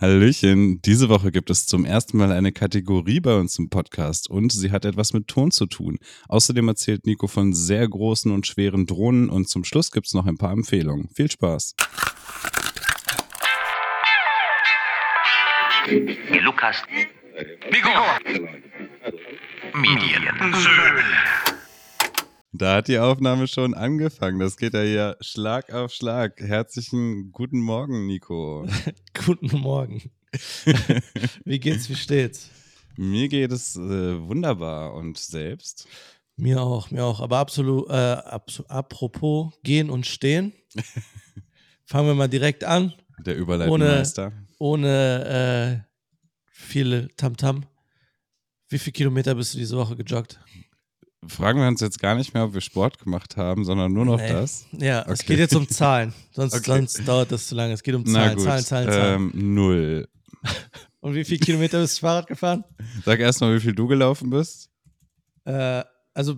[0.00, 4.50] Hallöchen, diese Woche gibt es zum ersten Mal eine Kategorie bei uns im Podcast und
[4.50, 5.98] sie hat etwas mit Ton zu tun.
[6.26, 10.24] Außerdem erzählt Nico von sehr großen und schweren Drohnen und zum Schluss gibt es noch
[10.24, 11.10] ein paar Empfehlungen.
[11.14, 11.74] Viel Spaß.
[16.40, 16.82] Lukas.
[17.70, 17.90] Nico.
[19.74, 20.24] Medien.
[22.52, 24.40] Da hat die Aufnahme schon angefangen.
[24.40, 26.40] Das geht ja hier Schlag auf Schlag.
[26.40, 28.66] Herzlichen guten Morgen, Nico.
[29.24, 30.10] Guten Morgen.
[31.44, 32.50] wie geht's, wie steht's?
[32.96, 35.86] Mir geht es äh, wunderbar und selbst?
[36.36, 37.20] Mir auch, mir auch.
[37.20, 40.52] Aber absolut, äh, abs apropos gehen und stehen,
[41.84, 42.92] fangen wir mal direkt an.
[43.24, 44.32] Der Überleitungsmeister.
[44.58, 45.96] Ohne, ohne äh,
[46.50, 47.66] viele Tamtam.
[48.68, 50.40] Wie viele Kilometer bist du diese Woche gejoggt?
[51.26, 54.18] Fragen wir uns jetzt gar nicht mehr, ob wir Sport gemacht haben, sondern nur noch
[54.18, 54.28] nee.
[54.28, 54.66] das.
[54.72, 55.12] Ja, okay.
[55.12, 56.14] es geht jetzt um Zahlen.
[56.32, 56.64] Sonst, okay.
[56.66, 57.74] sonst dauert das zu lange.
[57.74, 59.32] Es geht um Zahlen, Zahlen, Zahlen, Zahlen.
[59.34, 60.08] Ähm, null.
[61.00, 62.64] Und wie viele Kilometer bist du Fahrrad gefahren?
[63.04, 64.70] Sag erstmal, wie viel du gelaufen bist.
[65.44, 66.36] Äh, also,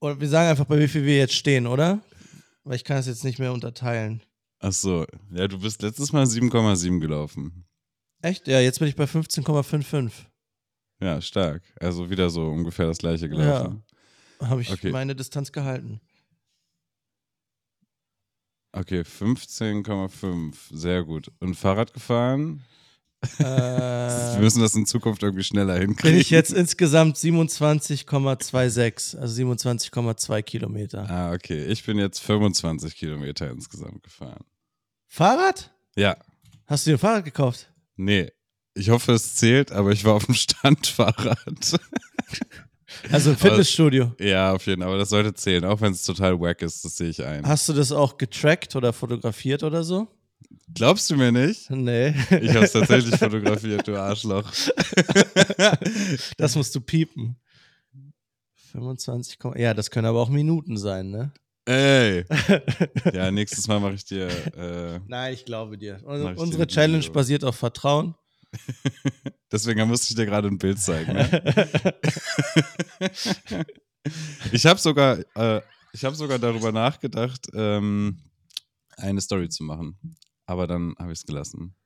[0.00, 2.00] wir sagen einfach, bei wie viel wir jetzt stehen, oder?
[2.64, 4.22] Weil ich kann es jetzt nicht mehr unterteilen.
[4.58, 5.06] Ach so.
[5.30, 7.64] Ja, du bist letztes Mal 7,7 gelaufen.
[8.22, 8.48] Echt?
[8.48, 10.10] Ja, jetzt bin ich bei 15,55.
[11.00, 11.62] Ja, stark.
[11.78, 13.84] Also wieder so ungefähr das gleiche gelaufen.
[14.48, 14.90] Habe ich okay.
[14.90, 16.00] meine Distanz gehalten.
[18.72, 20.54] Okay, 15,5.
[20.72, 21.30] Sehr gut.
[21.38, 22.64] Und Fahrrad gefahren?
[23.38, 26.12] Äh, Wir müssen das in Zukunft irgendwie schneller hinkriegen.
[26.12, 31.08] Bin ich jetzt insgesamt 27,26, also 27,2 Kilometer.
[31.08, 31.66] Ah, okay.
[31.66, 34.44] Ich bin jetzt 25 Kilometer insgesamt gefahren.
[35.06, 35.70] Fahrrad?
[35.96, 36.16] Ja.
[36.66, 37.72] Hast du dir ein Fahrrad gekauft?
[37.96, 38.30] Nee.
[38.74, 41.38] Ich hoffe, es zählt, aber ich war auf dem Standfahrrad.
[43.10, 44.04] Also Fitnessstudio.
[44.04, 44.88] Aber, ja, auf jeden Fall.
[44.90, 47.46] Aber das sollte zählen, auch wenn es total wack ist, das sehe ich ein.
[47.46, 50.08] Hast du das auch getrackt oder fotografiert oder so?
[50.72, 51.70] Glaubst du mir nicht?
[51.70, 52.14] Nee.
[52.40, 54.50] Ich habe es tatsächlich fotografiert, du Arschloch.
[56.36, 57.36] das musst du piepen.
[58.72, 61.32] 25, ja, das können aber auch Minuten sein, ne?
[61.66, 62.24] Ey!
[63.12, 64.28] Ja, nächstes Mal mache ich dir.
[64.56, 66.00] Äh, Nein, ich glaube dir.
[66.04, 68.14] Unsere Challenge basiert auf Vertrauen.
[69.54, 71.12] Deswegen musste ich dir gerade ein Bild zeigen.
[71.12, 71.44] Ne?
[74.50, 75.60] ich habe sogar, äh,
[76.02, 78.18] hab sogar darüber nachgedacht, ähm,
[78.96, 79.96] eine Story zu machen.
[80.44, 81.76] Aber dann habe ich es gelassen.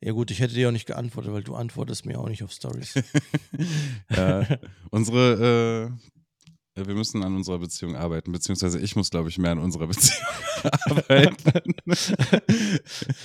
[0.00, 2.52] Ja gut, ich hätte dir auch nicht geantwortet, weil du antwortest mir auch nicht auf
[2.52, 2.94] Stories.
[4.16, 4.46] ja,
[4.90, 5.90] unsere,
[6.76, 9.88] äh, wir müssen an unserer Beziehung arbeiten, beziehungsweise ich muss, glaube ich, mehr an unserer
[9.88, 10.28] Beziehung
[10.84, 11.74] arbeiten.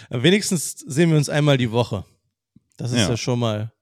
[0.10, 2.04] Wenigstens sehen wir uns einmal die Woche.
[2.80, 3.74] Das ist ja, ja schon mal,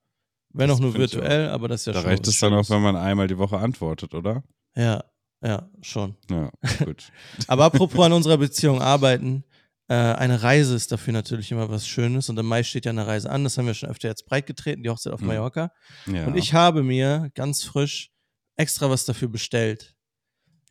[0.54, 2.06] wenn auch nur virtuell, aber das ist ja da schon.
[2.06, 4.44] Da reicht es dann auch, wenn man einmal die Woche antwortet, oder?
[4.76, 5.04] Ja,
[5.44, 6.16] ja, schon.
[6.32, 6.50] Ja,
[6.84, 7.12] gut.
[7.48, 9.44] aber apropos an unserer Beziehung arbeiten,
[9.88, 13.06] äh, eine Reise ist dafür natürlich immer was Schönes und im Mai steht ja eine
[13.06, 15.28] Reise an, das haben wir schon öfter jetzt breitgetreten, die Hochzeit auf mhm.
[15.28, 15.72] Mallorca.
[16.08, 16.26] Ja.
[16.26, 18.12] Und ich habe mir ganz frisch
[18.56, 19.96] extra was dafür bestellt.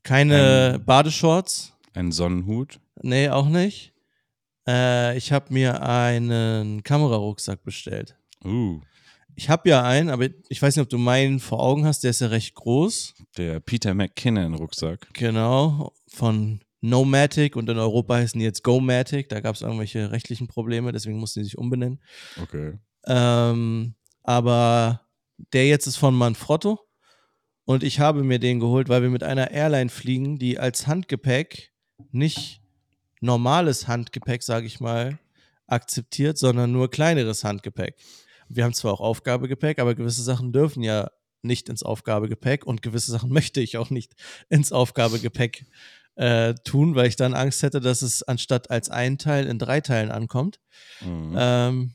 [0.02, 1.72] Keine ein, Badeshorts.
[1.94, 2.80] Ein Sonnenhut?
[3.02, 3.92] Nee, auch nicht.
[4.66, 8.16] Äh, ich habe mir einen Kamerarucksack bestellt.
[8.44, 8.80] Uh.
[9.34, 12.04] Ich habe ja einen, aber ich weiß nicht, ob du meinen vor Augen hast.
[12.04, 13.14] Der ist ja recht groß.
[13.36, 15.08] Der Peter McKinnon Rucksack.
[15.12, 19.28] Genau, von Nomatic und in Europa heißen die jetzt GoMatic.
[19.28, 22.00] Da gab es irgendwelche rechtlichen Probleme, deswegen mussten die sich umbenennen.
[22.42, 22.78] Okay.
[23.06, 25.02] Ähm, aber
[25.52, 26.80] der jetzt ist von Manfrotto
[27.64, 31.72] und ich habe mir den geholt, weil wir mit einer Airline fliegen, die als Handgepäck
[32.10, 32.62] nicht
[33.26, 35.18] normales Handgepäck, sage ich mal,
[35.66, 37.96] akzeptiert, sondern nur kleineres Handgepäck.
[38.48, 41.10] Wir haben zwar auch Aufgabegepäck, aber gewisse Sachen dürfen ja
[41.42, 44.14] nicht ins Aufgabegepäck und gewisse Sachen möchte ich auch nicht
[44.48, 45.66] ins Aufgabegepäck
[46.14, 49.80] äh, tun, weil ich dann Angst hätte, dass es anstatt als ein Teil in drei
[49.80, 50.60] Teilen ankommt.
[51.00, 51.34] Mhm.
[51.36, 51.94] Ähm,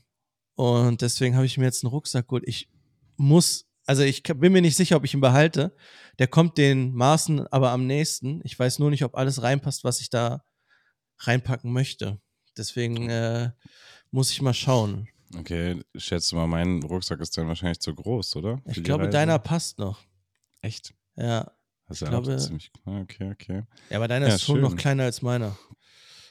[0.54, 2.44] und deswegen habe ich mir jetzt einen Rucksack geholt.
[2.46, 2.68] Ich
[3.16, 5.74] muss, also ich bin mir nicht sicher, ob ich ihn behalte.
[6.18, 8.40] Der kommt den Maßen aber am nächsten.
[8.44, 10.44] Ich weiß nur nicht, ob alles reinpasst, was ich da
[11.26, 12.20] reinpacken möchte.
[12.56, 13.50] Deswegen äh,
[14.10, 15.08] muss ich mal schauen.
[15.38, 18.58] Okay, ich schätze mal, mein Rucksack ist dann wahrscheinlich zu groß, oder?
[18.66, 19.12] Für ich glaube, Reise?
[19.12, 20.02] deiner passt noch.
[20.60, 20.94] Echt?
[21.16, 21.50] Ja.
[21.88, 23.62] Ist ja glaube, ziemlich Okay, okay.
[23.90, 24.62] Ja, aber deiner ja, ist schon schön.
[24.62, 25.56] noch kleiner als meiner.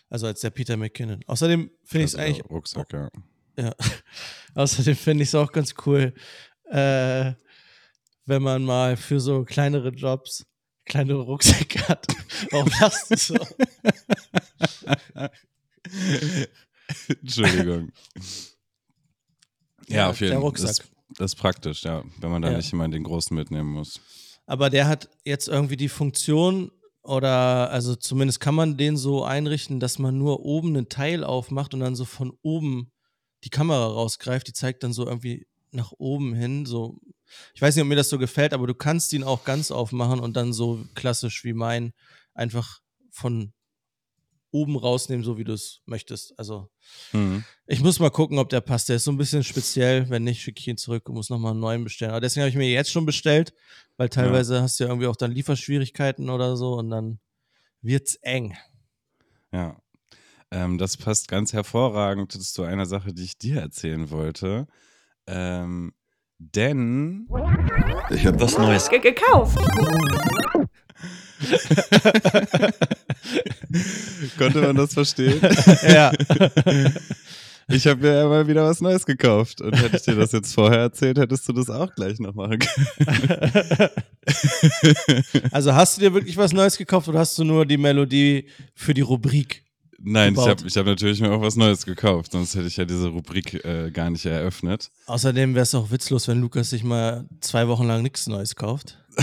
[0.10, 1.24] Also als der Peter McKinnon.
[1.26, 2.50] Außerdem finde ich es eigentlich.
[2.50, 3.10] Rucksack, ja.
[3.58, 3.76] Ja.
[4.56, 6.14] Außerdem finde ich es auch ganz cool,
[6.66, 7.34] äh,
[8.26, 10.46] wenn man mal für so kleinere Jobs
[10.86, 12.06] kleinere Rucksäcke hat.
[12.52, 13.48] Warum lachst du so?
[17.22, 17.92] Entschuldigung.
[19.88, 20.52] Ja, ja, auf jeden Fall.
[20.54, 20.82] Das,
[21.18, 22.58] das, ist praktisch, ja, wenn man da ja.
[22.58, 24.00] nicht immer den großen mitnehmen muss.
[24.46, 26.72] Aber der hat jetzt irgendwie die Funktion,
[27.04, 31.74] oder also zumindest kann man den so einrichten, dass man nur oben einen Teil aufmacht
[31.74, 32.92] und dann so von oben
[33.44, 37.00] die Kamera rausgreift, die zeigt dann so irgendwie nach oben hin, so.
[37.56, 40.20] Ich weiß nicht, ob mir das so gefällt, aber du kannst ihn auch ganz aufmachen
[40.20, 41.94] und dann so klassisch wie mein
[42.34, 43.54] einfach von
[44.52, 46.38] oben rausnehmen, so wie du es möchtest.
[46.38, 46.70] Also
[47.14, 47.44] Mhm.
[47.68, 48.90] ich muss mal gucken, ob der passt.
[48.90, 50.10] Der ist so ein bisschen speziell.
[50.10, 52.12] Wenn nicht, schicke ich ihn zurück und muss nochmal einen neuen bestellen.
[52.12, 53.54] Aber deswegen habe ich mir jetzt schon bestellt,
[53.98, 57.20] weil teilweise hast du ja irgendwie auch dann Lieferschwierigkeiten oder so und dann
[57.82, 58.56] wird's eng.
[59.52, 59.78] Ja.
[60.52, 64.68] Ähm, das passt ganz hervorragend zu einer Sache, die ich dir erzählen wollte.
[65.28, 65.94] Ähm,
[66.40, 67.28] denn
[68.10, 68.90] Ich habe was Neues.
[68.90, 69.58] Ge gekauft.
[74.38, 75.42] konnte man das verstehen?
[75.88, 76.12] ja.
[77.68, 79.62] Ich habe mir ja mal wieder was Neues gekauft.
[79.62, 82.60] Und hätte ich dir das jetzt vorher erzählt, hättest du das auch gleich noch machen
[82.60, 83.90] können.
[85.52, 88.94] also hast du dir wirklich was Neues gekauft oder hast du nur die Melodie für
[88.94, 89.64] die Rubrik?
[90.04, 90.50] Nein, ich gebaut.
[90.50, 93.64] habe ich hab natürlich mir auch was Neues gekauft, sonst hätte ich ja diese Rubrik
[93.66, 94.90] äh, gar nicht eröffnet.
[95.06, 98.98] Außerdem wäre es auch witzlos, wenn Lukas sich mal zwei Wochen lang nichts Neues kauft.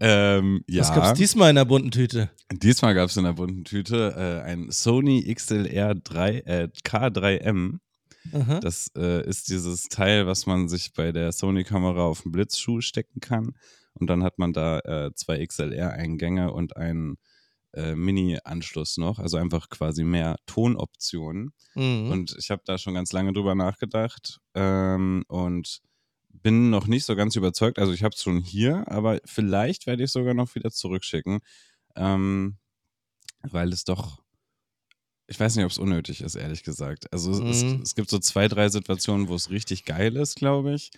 [0.00, 0.80] ähm, ja.
[0.80, 2.30] Was gab's diesmal in der bunten Tüte?
[2.50, 7.78] Diesmal gab es in der bunten Tüte äh, ein Sony XLR 3, äh, K3M.
[8.32, 8.60] Aha.
[8.60, 13.20] Das äh, ist dieses Teil, was man sich bei der Sony-Kamera auf den Blitzschuh stecken
[13.20, 13.54] kann.
[13.94, 17.18] Und dann hat man da äh, zwei XLR-Eingänge und einen
[17.74, 19.18] äh, Mini-Anschluss noch.
[19.18, 21.50] Also einfach quasi mehr Tonoptionen.
[21.74, 22.10] Mhm.
[22.10, 25.80] Und ich habe da schon ganz lange drüber nachgedacht ähm, und
[26.30, 27.78] bin noch nicht so ganz überzeugt.
[27.78, 31.40] Also ich habe es schon hier, aber vielleicht werde ich es sogar noch wieder zurückschicken,
[31.94, 32.56] ähm,
[33.42, 34.22] weil es doch,
[35.26, 37.12] ich weiß nicht, ob es unnötig ist, ehrlich gesagt.
[37.12, 37.80] Also es, Mhm.
[37.82, 40.90] es gibt so zwei, drei Situationen, wo es richtig geil ist, glaube ich,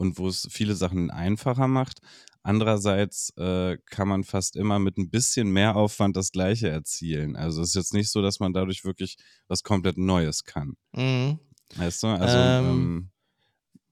[0.00, 2.00] und wo es viele Sachen einfacher macht.
[2.42, 7.36] Andererseits äh, kann man fast immer mit ein bisschen mehr Aufwand das Gleiche erzielen.
[7.36, 10.72] Also es ist jetzt nicht so, dass man dadurch wirklich was komplett Neues kann.
[10.92, 11.38] Mhm.
[11.76, 12.06] Weißt du?
[12.06, 13.10] Also, Ähm, ähm,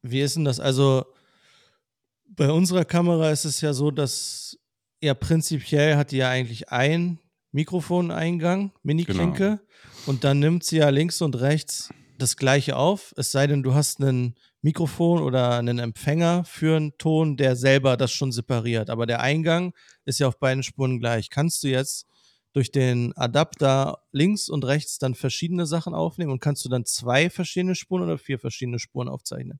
[0.01, 0.61] Wie ist denn das?
[0.61, 1.05] Also
[2.27, 4.59] bei unserer Kamera ist es ja so, dass
[5.03, 7.19] ja prinzipiell hat die ja eigentlich ein
[7.53, 9.61] Mikrofoneingang, Mini-Klinke,
[10.07, 13.75] und dann nimmt sie ja links und rechts das gleiche auf, es sei denn, du
[13.75, 18.91] hast einen Mikrofon oder einen Empfänger für einen Ton, der selber das schon separiert.
[18.91, 19.73] Aber der Eingang
[20.05, 21.31] ist ja auf beiden Spuren gleich.
[21.31, 22.07] Kannst du jetzt
[22.53, 27.31] durch den Adapter links und rechts dann verschiedene Sachen aufnehmen und kannst du dann zwei
[27.31, 29.59] verschiedene Spuren oder vier verschiedene Spuren aufzeichnen?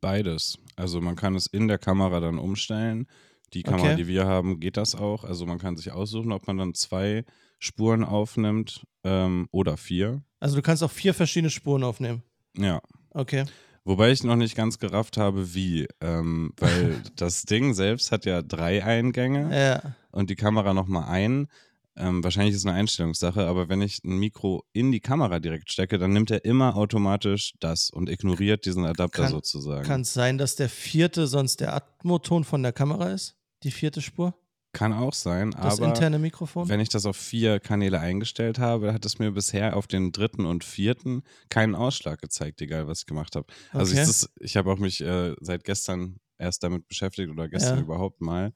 [0.00, 0.58] beides.
[0.74, 3.06] Also man kann es in der Kamera dann umstellen.
[3.54, 3.96] Die Kamera, Okay.
[3.96, 5.22] die wir haben, geht das auch.
[5.24, 7.24] Also man kann sich aussuchen, ob man dann zwei
[7.60, 10.22] Spuren aufnimmt ähm, oder vier.
[10.40, 12.22] Also du kannst auch vier verschiedene Spuren aufnehmen.
[12.56, 12.80] Ja.
[13.10, 13.44] Okay.
[13.84, 15.88] Wobei ich noch nicht ganz gerafft habe, wie.
[16.00, 19.50] Ähm, weil das Ding selbst hat ja drei Eingänge.
[19.56, 19.94] Ja.
[20.12, 21.48] und die Kamera nochmal ein.
[21.94, 25.70] Ähm, wahrscheinlich ist es eine Einstellungssache, aber wenn ich ein Mikro in die Kamera direkt
[25.70, 29.84] stecke, dann nimmt er immer automatisch das und ignoriert diesen Adapter Kann- sozusagen.
[29.86, 33.36] Kann es sein, dass der vierte sonst der Atmoton von der Kamera ist?
[33.62, 34.34] Die vierte Spur?
[34.72, 36.68] Kann auch sein, Das aber interne Mikrofon?
[36.68, 40.46] wenn ich das auf vier Kanäle eingestellt habe, hat es mir bisher auf den dritten
[40.46, 43.46] und vierten keinen Ausschlag gezeigt, egal was ich gemacht habe.
[43.72, 44.02] Also Okay.
[44.02, 47.82] ist, ich habe auch mich äh, seit gestern erst damit beschäftigt oder gestern Ja.
[47.84, 48.54] überhaupt mal.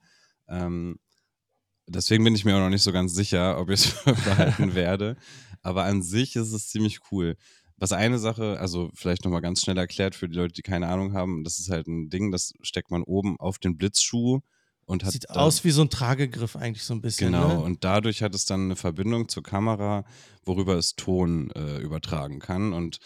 [0.48, 0.98] Ähm,
[1.86, 5.16] deswegen bin ich mir auch noch nicht so ganz sicher, ob ich es behalten werde.
[5.62, 7.36] Aber an sich ist es ziemlich cool.
[7.76, 11.12] Was eine Sache, also vielleicht nochmal ganz schnell erklärt für die Leute, die keine Ahnung
[11.12, 14.40] haben, das ist halt ein Ding, das steckt man oben auf den Blitzschuh
[14.86, 17.32] und hat Sieht aus wie so ein Tragegriff eigentlich so ein bisschen.
[17.32, 17.60] Genau, Ne?
[17.60, 20.04] und dadurch hat es dann eine Verbindung zur Kamera,
[20.44, 22.72] worüber es Ton äh, übertragen kann.
[22.72, 22.98] Und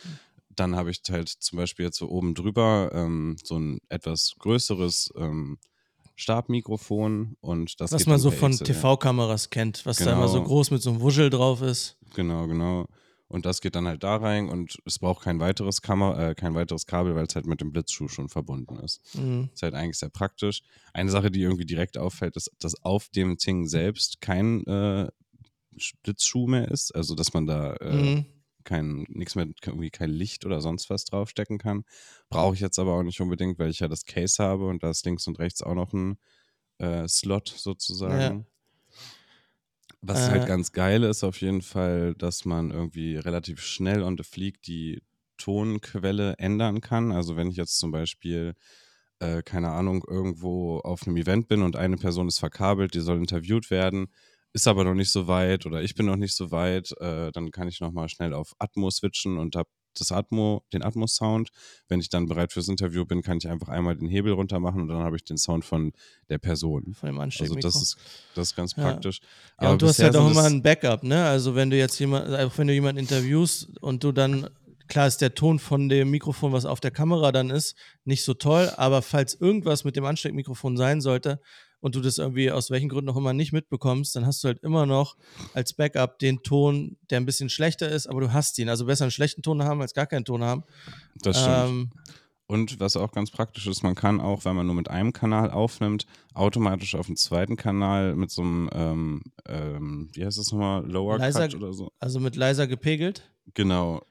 [0.55, 5.11] dann habe ich halt zum Beispiel jetzt so oben drüber ähm, so ein etwas größeres
[5.17, 5.59] ähm,
[6.17, 8.53] Stabmikrofon und das Was man so von.
[8.53, 10.49] TV-Kameras kennt, was da immer so Genau.
[10.49, 11.97] groß mit so einem Wuschel drauf ist.
[12.15, 12.87] Genau, genau.
[13.31, 16.55] Und das geht dann halt da rein und es braucht kein weiteres Kamera, äh, kein
[16.55, 19.01] weiteres Kabel, weil es halt mit dem Blitzschuh schon verbunden ist.
[19.15, 19.51] Mhm.
[19.55, 20.63] Ist halt eigentlich sehr praktisch.
[20.93, 25.07] Eine Sache, die irgendwie direkt auffällt, ist, dass auf dem Ding selbst kein äh,
[26.03, 26.93] Blitzschuh mehr ist.
[26.95, 28.27] Also, dass man da äh, Mhm.
[28.65, 31.85] kein, nichts mehr, irgendwie kein Licht oder sonst was draufstecken kann.
[32.31, 34.91] Brauche ich jetzt aber auch nicht unbedingt, weil ich ja das Case habe und da
[34.91, 36.19] ist links und rechts auch noch ein
[36.79, 38.47] äh, Slot sozusagen.
[40.02, 40.30] Was Äh.
[40.30, 44.62] halt ganz geil ist, auf jeden Fall, dass man irgendwie relativ schnell on the fleek
[44.62, 45.02] die
[45.37, 47.12] Tonquelle ändern kann.
[47.12, 48.54] Also wenn ich jetzt zum Beispiel,
[49.21, 53.19] äh, keine Ahnung, irgendwo auf einem Event bin und eine Person ist verkabelt, die soll
[53.19, 54.09] interviewt werden,
[54.54, 57.50] ist aber noch nicht so weit oder ich bin noch nicht so weit, äh, dann
[57.50, 59.69] kann ich nochmal schnell auf Atmo switchen und habe
[59.99, 61.51] das Atmo, den Atmos-Sound.
[61.89, 64.83] Wenn ich dann bereit fürs Interview bin, kann ich einfach einmal den Hebel runter machen
[64.83, 65.93] und dann habe ich den Sound von
[66.29, 66.95] der Person.
[66.95, 67.61] Von dem Also Ansteckmikro.
[67.69, 67.97] das ist,
[68.35, 68.85] das ist ganz Ja.
[68.85, 69.21] praktisch.
[69.61, 71.25] Ja, und du hast halt auch sind immer ein Backup, ne?
[71.27, 74.49] Also wenn du jetzt jemand, auch wenn du jemanden interviewst und du dann,
[74.89, 78.35] klar ist der Ton von dem Mikrofon, was auf der Kamera dann ist, nicht so
[78.35, 81.41] toll, aber falls irgendwas mit dem Ansteckmikrofon sein sollte
[81.81, 84.61] und du das irgendwie aus welchen Gründen auch immer nicht mitbekommst, dann hast du halt
[84.63, 85.17] immer noch
[85.55, 88.69] als Backup den Ton, der ein bisschen schlechter ist, aber du hast ihn.
[88.69, 90.65] Also besser einen schlechten Ton haben als gar keinen Ton haben.
[91.23, 91.57] Das stimmt.
[91.69, 91.91] Ähm,
[92.47, 95.51] Und was auch ganz praktisch ist, man kann auch, wenn man nur mit einem Kanal
[95.53, 100.85] aufnimmt, automatisch auf den zweiten Kanal mit so einem, ähm, ähm, wie heißt das nochmal,
[100.91, 101.93] Lower Leiser- Cut oder so.
[102.01, 103.23] also mit leiser gepegelt.
[103.55, 104.03] Genau.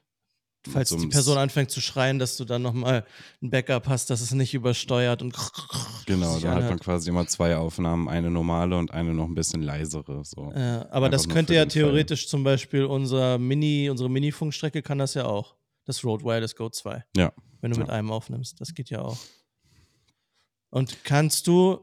[0.68, 3.06] Falls so die Person anfängt zu schreien, dass du dann nochmal
[3.42, 5.34] ein Backup hast, dass es nicht übersteuert und
[6.06, 9.62] Genau, da hat man quasi immer zwei Aufnahmen, eine normale und eine noch ein bisschen
[9.62, 10.22] leisere.
[10.24, 10.52] So.
[10.54, 11.82] Ja, aber Einfach das könnte ja den Fall.
[11.82, 15.54] theoretisch zum Beispiel unser Mini, unsere Mini-Funkstrecke kann das ja auch.
[15.86, 17.04] Das Rode Wireless Go 2.
[17.16, 17.32] Ja.
[17.62, 17.84] Wenn du Ja.
[17.84, 18.60] mit einem aufnimmst.
[18.60, 19.16] Das geht ja auch.
[20.70, 21.80] Und kannst du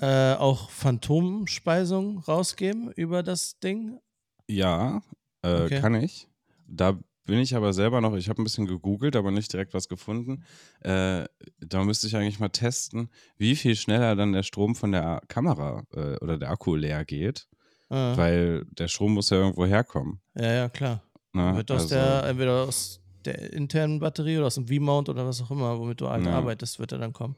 [0.00, 4.00] äh, auch Phantomspeisung rausgeben über das Ding?
[4.48, 5.02] Ja,
[5.42, 5.80] äh, Okay.
[5.80, 6.26] kann ich.
[6.66, 9.88] Da bin ich aber selber noch, ich habe ein bisschen gegoogelt, aber nicht direkt was
[9.88, 10.44] gefunden.
[10.80, 11.24] Äh,
[11.60, 15.84] da müsste ich eigentlich mal testen, wie viel schneller dann der Strom von der Kamera
[15.94, 17.46] äh, oder der Akku leer geht,
[17.88, 20.20] Ah, weil der Strom muss ja irgendwo herkommen.
[20.36, 21.02] ja, ja, klar.
[21.32, 21.56] Ne?
[21.56, 25.40] Wird aus Also, der, entweder aus der internen Batterie oder aus dem V-Mount oder was
[25.42, 26.32] auch immer, womit du halt Ja.
[26.32, 27.36] arbeitest, wird er dann kommen.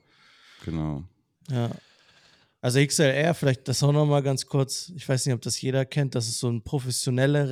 [0.65, 1.03] Genau.
[1.51, 1.71] Ja.
[2.61, 4.93] Also XLR, vielleicht das auch nochmal ganz kurz.
[4.95, 6.15] Ich weiß nicht, ob das jeder kennt.
[6.15, 7.51] Das ist so ein professioneller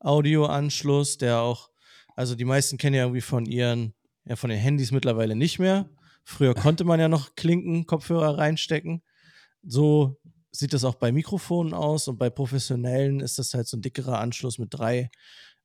[0.00, 1.70] Audioanschluss, der auch,
[2.14, 5.88] also die meisten kennen ja irgendwie von ihren, ja, von den Handys mittlerweile nicht mehr.
[6.24, 9.02] Früher konnte man ja noch Klinken, Kopfhörer reinstecken.
[9.62, 13.82] So sieht das auch bei Mikrofonen aus und bei professionellen ist das halt so ein
[13.82, 15.10] dickerer Anschluss mit drei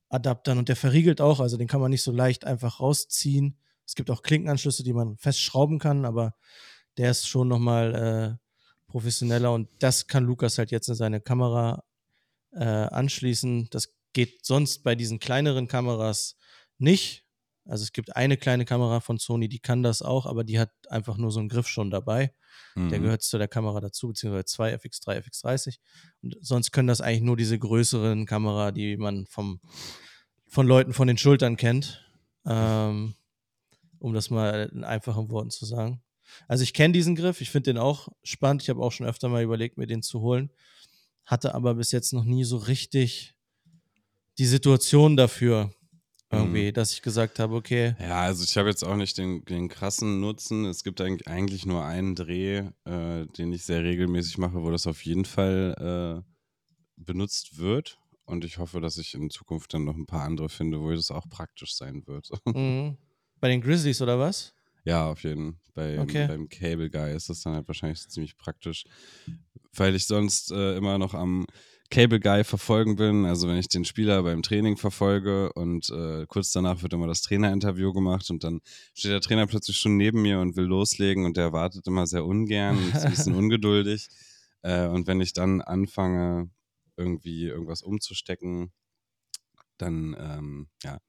[0.10, 3.58] Adaptern und der verriegelt auch, also den kann man nicht so leicht einfach rausziehen.
[3.86, 6.36] Es gibt auch Klinkenanschlüsse, die man festschrauben kann, aber
[6.98, 11.84] der ist schon nochmal äh, professioneller und das kann Lukas halt jetzt in seine Kamera
[12.52, 13.68] äh, anschließen.
[13.72, 16.38] Das geht sonst bei diesen kleineren Kameras
[16.78, 17.24] nicht.
[17.66, 20.72] Also es gibt eine kleine Kamera von Sony, die kann das auch, aber die hat
[20.90, 22.34] einfach nur so einen Griff schon dabei.
[22.76, 23.04] Der Mhm.
[23.04, 25.80] gehört zu der Kamera dazu, beziehungsweise zwei FX3, FX30.
[26.22, 29.62] Und sonst können das eigentlich nur diese größeren Kamera, die man vom,
[30.48, 32.06] von Leuten von den Schultern kennt.
[32.46, 33.16] Ähm,
[34.00, 36.04] um das mal in einfachen Worten zu sagen.
[36.50, 38.62] Also ich kenne diesen Griff, ich finde den auch spannend.
[38.62, 40.52] Ich habe auch schon öfter mal überlegt, mir den zu holen.
[41.26, 43.33] Hatte aber bis jetzt noch nie so richtig
[44.38, 45.72] die Situation dafür
[46.32, 49.68] irgendwie, dass ich gesagt habe, okay, Ja, also ich habe jetzt auch nicht den, den
[49.70, 50.66] krassen Nutzen.
[50.66, 54.88] Es gibt eigentlich- eigentlich nur einen Dreh, äh, den ich sehr regelmäßig mache, wo das
[54.88, 56.32] auf jeden Fall äh,
[56.98, 58.00] benutzt wird.
[58.26, 61.12] Und ich hoffe, dass ich in Zukunft dann noch ein paar andere finde, wo das
[61.12, 62.30] auch praktisch sein wird.
[62.46, 62.98] mhm.
[63.40, 64.56] bei den Grizzlies oder was?
[64.86, 65.60] ja, auf jeden Fall.
[65.76, 66.28] Bei, Okay.
[66.28, 68.86] Beim Cable Guy ist das dann halt wahrscheinlich ziemlich praktisch,
[69.76, 71.46] weil ich sonst äh, immer noch am
[71.90, 73.26] Cable Guy verfolgen bin.
[73.26, 77.22] Also wenn ich den Spieler beim Training verfolge und äh, kurz danach wird immer das
[77.22, 78.62] Trainerinterview gemacht und dann
[78.94, 82.26] steht der Trainer plötzlich schon neben mir und will loslegen und der wartet immer sehr
[82.26, 84.10] ungern und ist ein bisschen ungeduldig.
[84.62, 86.50] Äh, und wenn ich dann anfange,
[86.96, 88.72] irgendwie irgendwas umzustecken,
[89.78, 91.00] dann ähm, ja,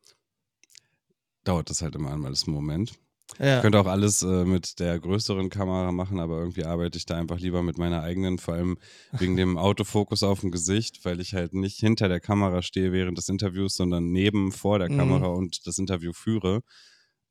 [1.44, 2.98] dauert das halt immer einmal das Moment.
[3.38, 3.56] Ja.
[3.56, 7.16] Ich könnte auch alles äh, mit der größeren Kamera machen, aber irgendwie arbeite ich da
[7.16, 8.76] einfach lieber mit meiner eigenen, vor allem
[9.12, 13.16] wegen dem Autofokus auf dem Gesicht, weil ich halt nicht hinter der Kamera stehe während
[13.18, 14.96] des Interviews, sondern neben, vor der Mhm.
[14.98, 16.60] Kamera und das Interview führe.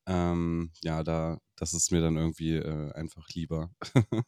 [0.06, 3.72] Ähm, ja, da, das ist mir dann irgendwie äh, einfach lieber.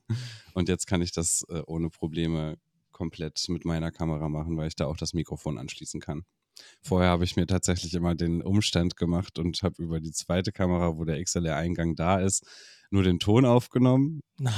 [0.53, 2.57] und jetzt kann ich das äh, ohne Probleme
[2.91, 6.23] komplett mit meiner Kamera machen, weil ich da auch das Mikrofon anschließen kann.
[6.81, 10.97] Vorher habe ich mir tatsächlich immer den Umstand gemacht und habe über die zweite Kamera,
[10.97, 12.45] wo der XLR-Eingang da ist,
[12.91, 14.53] nur den Ton aufgenommen Na,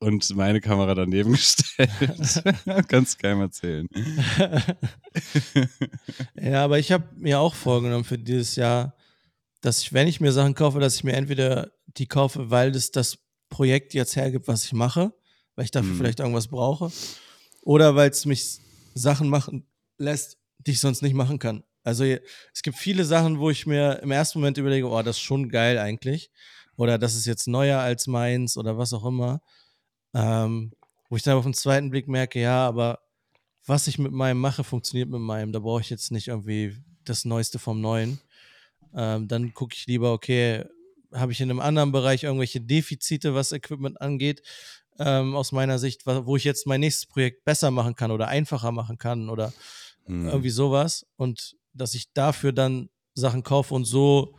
[0.00, 1.90] und meine Kamera daneben gestellt.
[2.88, 3.88] Kannst keinem erzählen.
[6.40, 8.94] ja, aber ich habe mir auch vorgenommen für dieses Jahr,
[9.60, 12.90] dass ich, wenn ich mir Sachen kaufe, dass ich mir entweder die kaufe, weil das
[12.90, 15.12] das Projekt jetzt hergibt, was ich mache,
[15.56, 15.96] weil ich dafür Mhm.
[15.96, 16.92] vielleicht irgendwas brauche,
[17.62, 18.60] oder weil es mich
[18.94, 21.64] Sachen machen lässt, die ich sonst nicht machen kann.
[21.84, 25.22] Also es gibt viele Sachen, wo ich mir im ersten Moment überlege, oh, das ist
[25.22, 26.30] schon geil eigentlich.
[26.76, 29.40] Oder das ist jetzt neuer als meins oder was auch immer.
[30.14, 30.72] Ähm,
[31.08, 33.00] wo ich dann auf den zweiten Blick merke, ja, aber
[33.66, 35.52] was ich mit meinem mache, funktioniert mit meinem.
[35.52, 38.20] Da brauche ich jetzt nicht irgendwie das Neueste vom Neuen.
[38.94, 40.64] Ähm, dann gucke ich lieber, okay,
[41.12, 44.42] habe ich in einem anderen Bereich irgendwelche Defizite, was Equipment angeht,
[44.98, 48.72] ähm, aus meiner Sicht, wo ich jetzt mein nächstes Projekt besser machen kann oder einfacher
[48.72, 49.52] machen kann oder
[50.08, 50.28] Hm.
[50.28, 51.06] irgendwie sowas.
[51.16, 54.34] Und dass ich dafür dann Sachen kaufe und so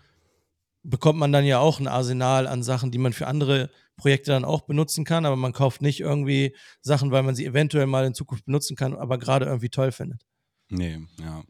[0.84, 4.46] bekommt man dann ja auch ein Arsenal an Sachen, die man für andere Projekte dann
[4.46, 8.14] auch benutzen kann, aber man kauft nicht irgendwie Sachen, weil man sie eventuell mal in
[8.14, 10.26] Zukunft benutzen kann, aber gerade irgendwie toll findet.
[10.70, 11.44] Nee, ja.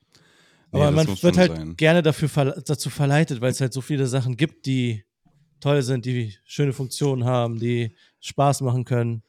[0.71, 1.75] Nee, aber man wird halt sein.
[1.77, 5.03] gerne dafür verle- dazu verleitet, weil es halt so viele Sachen gibt, die
[5.59, 9.23] toll sind, die schöne Funktionen haben, die Spaß machen können.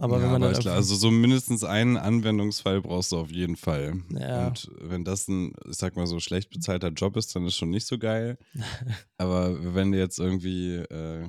[0.00, 3.30] Aber ja, wenn man aber dann klar, also so mindestens einen Anwendungsfall brauchst du auf
[3.30, 4.00] jeden Fall.
[4.18, 4.48] Ja.
[4.48, 7.68] Und wenn das ein, ich sag mal so, schlecht bezahlter Job ist, dann ist schon
[7.68, 8.38] nicht so geil.
[9.18, 11.28] aber wenn du jetzt irgendwie, äh,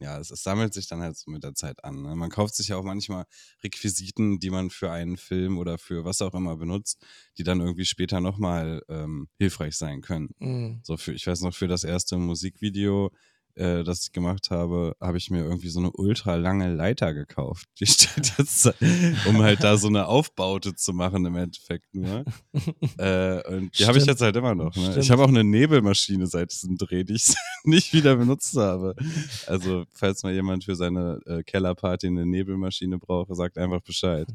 [0.00, 2.02] ja, es, es sammelt sich dann halt so mit der Zeit an.
[2.02, 2.14] Ne?
[2.14, 3.24] Man kauft sich ja auch manchmal
[3.62, 7.02] Requisiten, die man für einen Film oder für was auch immer benutzt,
[7.38, 10.34] die dann irgendwie später nochmal ähm, hilfreich sein können.
[10.40, 10.80] Mm.
[10.82, 13.12] So für, ich weiß noch, für das erste Musikvideo,
[13.56, 17.66] äh, das ich gemacht habe, habe ich mir irgendwie so eine ultra lange Leiter gekauft.
[17.80, 18.72] Die steht jetzt,
[19.26, 22.24] um halt da so eine Aufbaute zu machen im Endeffekt nur.
[22.98, 24.74] äh, und die habe ich jetzt halt immer noch.
[24.76, 24.98] Ne?
[24.98, 27.34] Ich habe auch eine Nebelmaschine seit diesem Dreh, die ich
[27.64, 28.94] nicht wieder benutzt habe.
[29.46, 34.28] Also falls mal jemand für seine äh, Kellerparty eine Nebelmaschine braucht, sagt einfach Bescheid.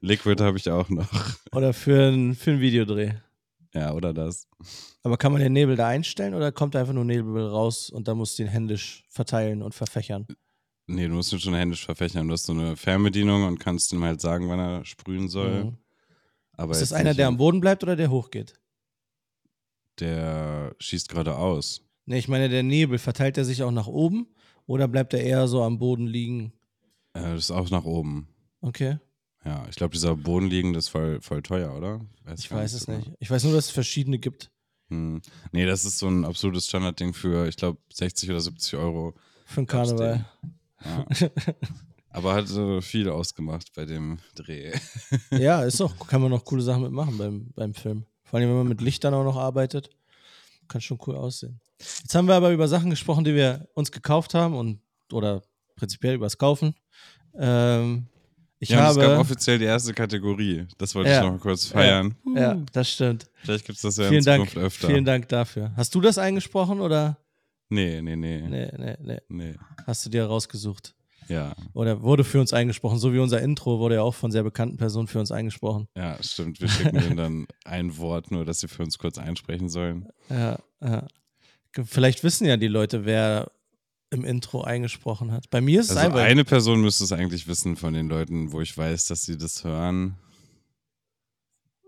[0.00, 1.08] Liquid habe ich auch noch.
[1.52, 3.12] Oder für ein, für ein Videodreh.
[3.78, 4.48] Ja, oder das.
[5.04, 8.14] Aber kann man den Nebel da einstellen oder kommt einfach nur Nebel raus und da
[8.14, 10.26] muss den händisch verteilen und verfächern?
[10.88, 12.26] Nee, du musst ihn schon händisch verfächern.
[12.26, 15.64] Du hast so eine Fernbedienung und kannst ihm halt sagen, wann er sprühen soll.
[15.64, 15.76] Mhm.
[16.56, 18.54] Aber Ist das einer, der am Boden bleibt oder der hochgeht?
[20.00, 21.82] Der schießt geradeaus.
[22.06, 24.26] Nee, ich meine, der Nebel, verteilt er sich auch nach oben
[24.66, 26.52] oder bleibt er eher so am Boden liegen?
[27.12, 28.28] Äh, das ist auch nach oben.
[28.60, 28.98] Okay,
[29.48, 32.00] Ja, ich glaube, dieser bodenliegende ist voll, voll teuer, oder?
[32.36, 33.04] ich gar weiß es so nicht.
[33.06, 33.16] genau.
[33.18, 34.50] Ich weiß nur, dass es verschiedene gibt.
[34.90, 35.22] Hm.
[35.52, 39.14] Nee, das ist so ein absolutes Standardding für, ich glaube, 60 oder 70 Euro.
[39.46, 40.26] Für Gab's Karneval.
[40.84, 41.06] Ja.
[42.10, 44.72] Aber hat so viel ausgemacht bei dem Dreh.
[45.30, 48.04] ja, ist doch, kann man noch coole Sachen mitmachen beim, beim Film.
[48.24, 49.88] Vor allem, wenn man mit Lichtern auch noch arbeitet.
[50.68, 51.58] Kann schon cool aussehen.
[51.78, 55.42] Jetzt haben wir aber über Sachen gesprochen, die wir uns gekauft haben und oder
[55.76, 56.74] prinzipiell übers Kaufen.
[57.34, 58.08] Ähm,
[58.60, 59.20] ich ja, und es gab habe.
[59.20, 60.66] offiziell die erste Kategorie.
[60.78, 61.18] Das wollte Ja.
[61.18, 62.14] ich noch mal kurz feiern.
[62.34, 63.26] Ja, das stimmt.
[63.42, 64.88] Vielleicht gibt es das ja Vielen in Dank, Zukunft öfter.
[64.88, 65.72] vielen Dank dafür.
[65.76, 67.18] Hast du das eingesprochen oder?
[67.68, 68.40] Nee, nee, nee.
[68.48, 69.20] Nee, nee, nee.
[69.28, 69.54] nee.
[69.86, 70.94] Hast du dir rausgesucht?
[71.28, 74.42] Ja, Oder wurde für uns eingesprochen, so wie unser Intro wurde ja auch von sehr
[74.42, 75.86] bekannten Personen für uns eingesprochen.
[75.94, 76.58] ja, stimmt.
[76.58, 80.08] Wir schicken denen dann ein Wort, nur dass sie für uns kurz einsprechen sollen.
[80.30, 81.06] Ja, ja.
[81.84, 83.50] Vielleicht wissen ja die Leute, wer
[84.10, 85.50] im Intro eingesprochen hat.
[85.50, 86.20] Bei mir ist es Also einfach.
[86.24, 89.64] eine Person müsste es eigentlich wissen von den Leuten, wo ich weiß, dass sie das
[89.64, 90.16] hören.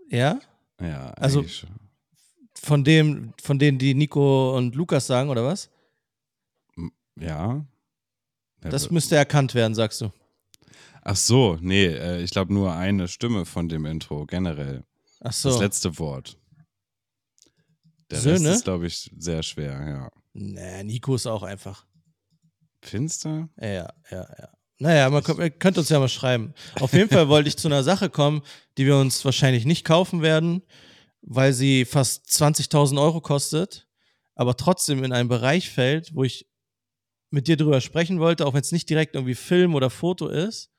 [0.09, 0.39] ja?
[0.79, 1.69] Ja, Also- schon.
[2.55, 5.69] Von dem, von denen, die Nico und Lukas sagen, oder was?
[7.19, 7.65] ja.
[8.61, 10.11] Das müsste erkannt werden, sagst du.
[11.01, 14.83] Ach so, nee, äh, ich glaube nur eine Stimme von dem Intro generell.
[15.21, 15.59] Ach Das so.
[15.59, 16.37] letzte Wort.
[18.11, 18.49] Der Söhne?
[18.49, 20.11] Rest ist, glaube ich, sehr schwer, ja.
[20.33, 21.87] Nee, Nico ist auch einfach.
[22.81, 23.49] Finster?
[23.59, 24.49] Ja, ja, ja.
[24.79, 26.53] Naja, man könnt, könnt uns ja mal schreiben.
[26.79, 28.41] Auf jeden Fall wollte ich zu einer Sache kommen,
[28.77, 30.63] die wir uns wahrscheinlich nicht kaufen werden,
[31.21, 33.87] weil sie fast 20.000 Euro kostet,
[34.33, 36.47] aber trotzdem in einen Bereich fällt, wo ich
[37.29, 40.71] mit dir drüber sprechen wollte, auch wenn es nicht direkt irgendwie Film oder Foto ist.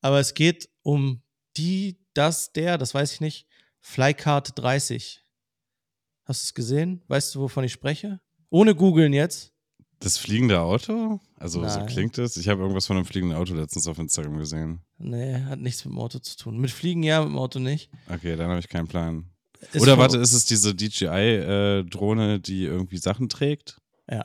[0.00, 1.22] Aber es geht um
[1.58, 3.46] die, das, der, das weiß ich nicht,
[3.80, 5.24] Flycard 30.
[6.24, 7.02] Hast du es gesehen?
[7.08, 8.20] Weißt du, wovon ich spreche?
[8.50, 9.54] Ohne googeln jetzt.
[10.00, 11.20] Das fliegende Auto?
[11.36, 11.86] Also so Nein.
[11.86, 12.36] klingt es.
[12.36, 14.80] Ich habe irgendwas von einem fliegenden Auto letztens auf Instagram gesehen.
[14.98, 16.58] Nee, hat nichts mit dem Auto zu tun.
[16.58, 17.90] Mit Fliegen ja, mit dem Auto nicht.
[18.08, 19.24] Okay, dann habe ich keinen Plan.
[19.72, 23.78] Ist Oder warte, ist es diese DJI-Drohne, die irgendwie Sachen trägt?
[24.10, 24.24] Ja.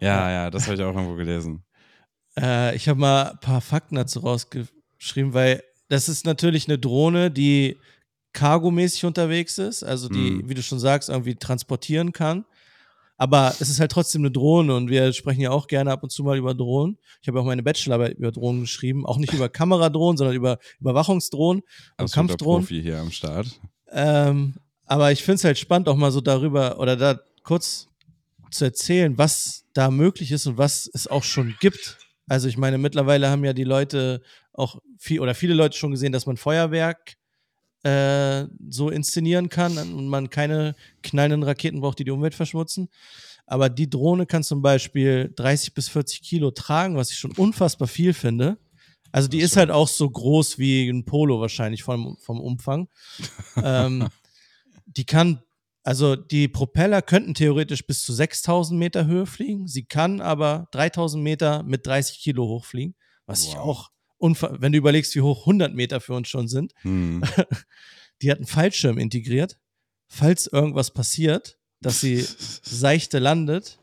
[0.00, 1.62] Ja, ja, das habe ich auch irgendwo gelesen.
[2.38, 7.30] Äh, ich habe mal ein paar Fakten dazu rausgeschrieben, weil das ist natürlich eine Drohne,
[7.30, 7.78] die
[8.34, 10.46] cargomäßig unterwegs ist, also die, Mhm.
[10.50, 12.44] wie du schon sagst, irgendwie transportieren kann.
[13.18, 16.10] Aber es ist halt trotzdem eine Drohne und wir sprechen ja auch gerne ab und
[16.10, 16.98] zu mal über Drohnen.
[17.22, 21.62] Ich habe auch meine Bachelorarbeit über Drohnen geschrieben, auch nicht über Kameradrohnen, sondern über Überwachungsdrohnen
[21.98, 22.66] und Kampfdrohnen.
[22.66, 23.48] Profi hier am Start.
[23.90, 27.88] Ähm, aber ich finde es halt spannend, auch mal so darüber oder da kurz
[28.50, 31.98] zu erzählen, was da möglich ist und was es auch schon gibt.
[32.28, 34.20] Also ich meine, mittlerweile haben ja die Leute
[34.52, 37.16] auch viel oder viele Leute schon gesehen, dass man Feuerwerk
[37.86, 42.88] äh, so inszenieren kann und man keine knallenden Raketen braucht, die die Umwelt verschmutzen.
[43.46, 47.86] Aber die Drohne kann zum Beispiel 30 bis 40 Kilo tragen, was ich schon unfassbar
[47.86, 48.58] viel finde.
[49.12, 52.88] Also die ist halt auch so groß wie ein Polo wahrscheinlich vom, vom Umfang.
[53.62, 54.08] ähm,
[54.86, 55.42] die kann,
[55.84, 59.68] also die Propeller könnten theoretisch bis zu 6000 Meter Höhe fliegen.
[59.68, 62.96] Sie kann aber 3000 Meter mit 30 Kilo hochfliegen,
[63.26, 63.58] was ich Wow.
[63.58, 66.72] auch, unver wenn du überlegst, wie hoch 100 Meter für uns schon sind.
[66.82, 67.22] Hm.
[68.22, 69.58] Die hat einen Fallschirm integriert.
[70.08, 72.26] Falls irgendwas passiert, dass sie
[72.62, 73.78] seichte landet.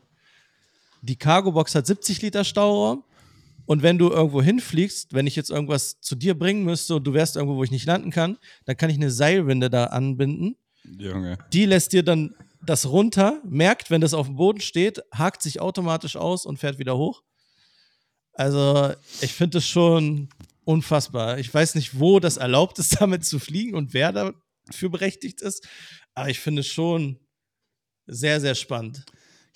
[1.02, 3.04] Die Cargobox hat 70 Liter Stauraum.
[3.66, 7.14] Und wenn du irgendwo hinfliegst, wenn ich jetzt irgendwas zu dir bringen müsste und du
[7.14, 10.56] wärst irgendwo, wo ich nicht landen kann, dann kann ich eine Seilwinde da anbinden.
[10.84, 11.38] Junge.
[11.52, 15.60] Die lässt dir dann das runter, merkt, wenn das auf dem Boden steht, hakt sich
[15.60, 17.22] automatisch aus und fährt wieder hoch.
[18.34, 20.28] Also, ich finde es schon
[20.64, 21.38] unfassbar.
[21.38, 25.66] Ich weiß nicht, wo das erlaubt ist, damit zu fliegen und wer dafür berechtigt ist.
[26.14, 27.18] Aber ich finde es schon
[28.06, 29.04] sehr, sehr spannend.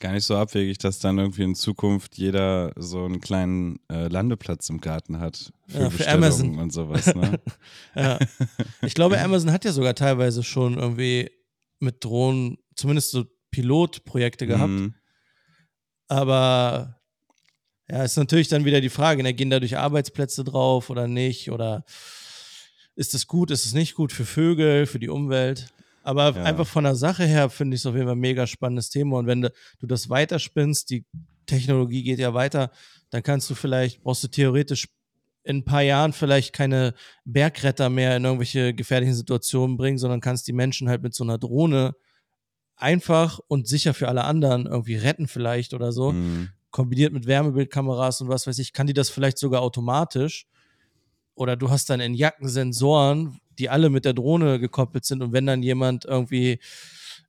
[0.01, 4.69] Gar nicht so abwegig, dass dann irgendwie in Zukunft jeder so einen kleinen äh, Landeplatz
[4.71, 5.53] im Garten hat.
[5.67, 6.59] Für, Ja, für Amazon.
[6.59, 7.13] und sowas.
[7.15, 7.41] Ne?
[7.97, 8.19] Ja.
[8.83, 11.31] Ich glaube, Amazon hat ja sogar teilweise schon irgendwie
[11.81, 14.71] mit Drohnen zumindest so Pilotprojekte gehabt.
[14.71, 14.95] Mhm.
[16.07, 16.98] Aber
[17.91, 21.51] ja, ist natürlich dann wieder die Frage, ne, gehen dadurch Arbeitsplätze drauf oder nicht?
[21.51, 21.85] Oder
[22.95, 25.69] ist es gut, ist es nicht gut für Vögel, für die Umwelt?
[26.03, 26.43] Aber Ja.
[26.45, 29.19] einfach von der Sache her finde ich es auf jeden Fall ein mega spannendes Thema.
[29.19, 31.05] Und wenn du, du das weiterspinnst, die
[31.47, 32.71] Technologie geht ja weiter,
[33.11, 34.89] dann kannst du vielleicht, brauchst du theoretisch
[35.45, 36.93] in ein paar Jahren vielleicht keine
[37.25, 41.39] Bergretter mehr in irgendwelche gefährlichen Situationen bringen, sondern kannst die Menschen halt mit so einer
[41.39, 41.95] Drohne
[42.77, 46.51] einfach und sicher für alle anderen irgendwie retten vielleicht oder so Mhm.
[46.71, 50.47] Kombiniert mit Wärmebildkameras und was weiß ich, kann die das vielleicht sogar automatisch.
[51.35, 55.23] Oder du hast dann in Jacken Sensoren, die alle mit der Drohne gekoppelt sind.
[55.23, 56.59] Und wenn dann jemand irgendwie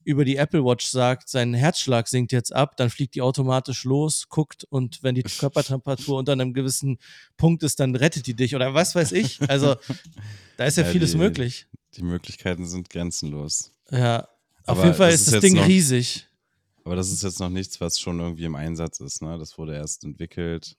[0.03, 4.27] über die Apple Watch sagt, sein Herzschlag sinkt jetzt ab, dann fliegt die automatisch los,
[4.29, 6.97] guckt und wenn die Körpertemperatur unter einem gewissen
[7.37, 9.39] Punkt ist, dann rettet die dich oder was weiß ich.
[9.49, 9.75] Also
[10.57, 11.67] da ist ja, Ja, vieles die- möglich.
[11.95, 13.73] Die Möglichkeiten sind grenzenlos.
[13.91, 14.21] Ja,
[14.65, 16.27] auf Aber jeden Fall ist das Ding noch- riesig.
[16.83, 19.21] Aber das ist jetzt noch nichts, was schon irgendwie im Einsatz ist.
[19.21, 19.37] Ne?
[19.37, 20.75] Das wurde erst entwickelt.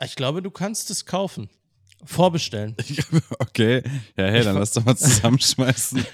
[0.00, 1.48] Ich glaube, du kannst es kaufen.
[2.04, 2.76] Vorbestellen.
[3.38, 3.82] Okay,
[4.16, 6.04] ja, hey, dann lass doch mal zusammenschmeißen.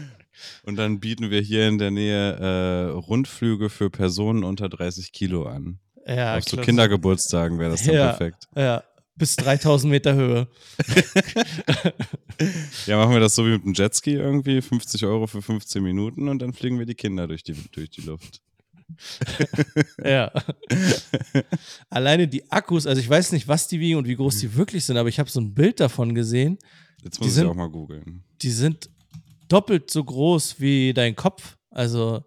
[0.64, 5.44] Und dann bieten wir hier in der Nähe äh, Rundflüge für Personen unter 30 Kilo
[5.46, 5.78] an.
[6.06, 6.56] Ja, Auf so.
[6.56, 8.06] Kindergeburtstagen wäre das dann Ja.
[8.12, 8.48] perfekt.
[8.56, 8.82] Ja,
[9.16, 10.48] bis 3000 Meter Höhe.
[12.86, 16.28] Ja, machen wir das so wie mit dem Jetski irgendwie, 50 Euro für 15 Minuten
[16.28, 18.40] und dann fliegen wir die Kinder durch die, durch die Luft.
[20.04, 20.32] Ja.
[21.90, 24.84] Alleine die Akkus, also ich weiß nicht, was die wiegen und wie groß die wirklich
[24.84, 26.58] sind, aber ich habe so ein Bild davon gesehen.
[27.02, 28.24] Jetzt Die muss ich sind- auch mal googeln.
[28.42, 28.90] Die sind
[29.48, 31.56] doppelt so groß wie dein Kopf.
[31.70, 32.24] Also,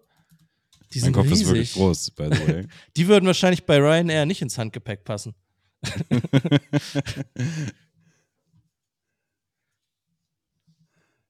[0.94, 1.42] die Mein sind Kopf riesig.
[1.42, 2.66] ist wirklich groß, by the way.
[2.96, 5.34] Die würden wahrscheinlich bei Ryanair nicht ins Handgepäck passen.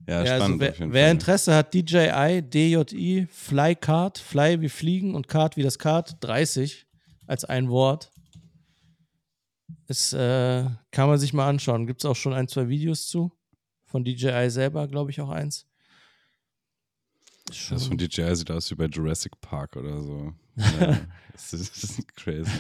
[0.07, 1.11] Ja, Ja, spannend also wer, wer.
[1.11, 6.87] Interesse hat, DJI, DJI, Flycard, Fly wie Fliegen und Card wie das Card, 30
[7.27, 8.11] als ein Wort.
[9.87, 11.87] Das äh, kann man sich mal anschauen.
[11.87, 13.33] Gibt es auch schon ein, zwei Videos zu.
[13.85, 15.67] Von DJI selber, glaube ich, auch eins.
[17.47, 20.33] Das von DJI sieht aus wie bei Jurassic Park oder so.
[20.81, 20.99] Ja,
[21.33, 22.51] das, ist, das ist crazy.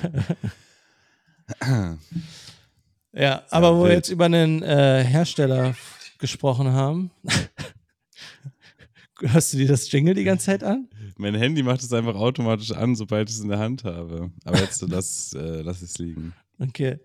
[3.12, 5.74] Ja, aber wo wir jetzt über einen äh, Hersteller
[6.22, 7.10] gesprochen haben.
[9.20, 10.88] Hörst du dir das Jingle die ganze Zeit an?
[11.16, 14.32] Mein Handy macht es einfach automatisch an, sobald ich es in der Hand habe.
[14.44, 16.32] Aber jetzt lass, äh, lass es liegen.
[16.58, 16.98] Okay.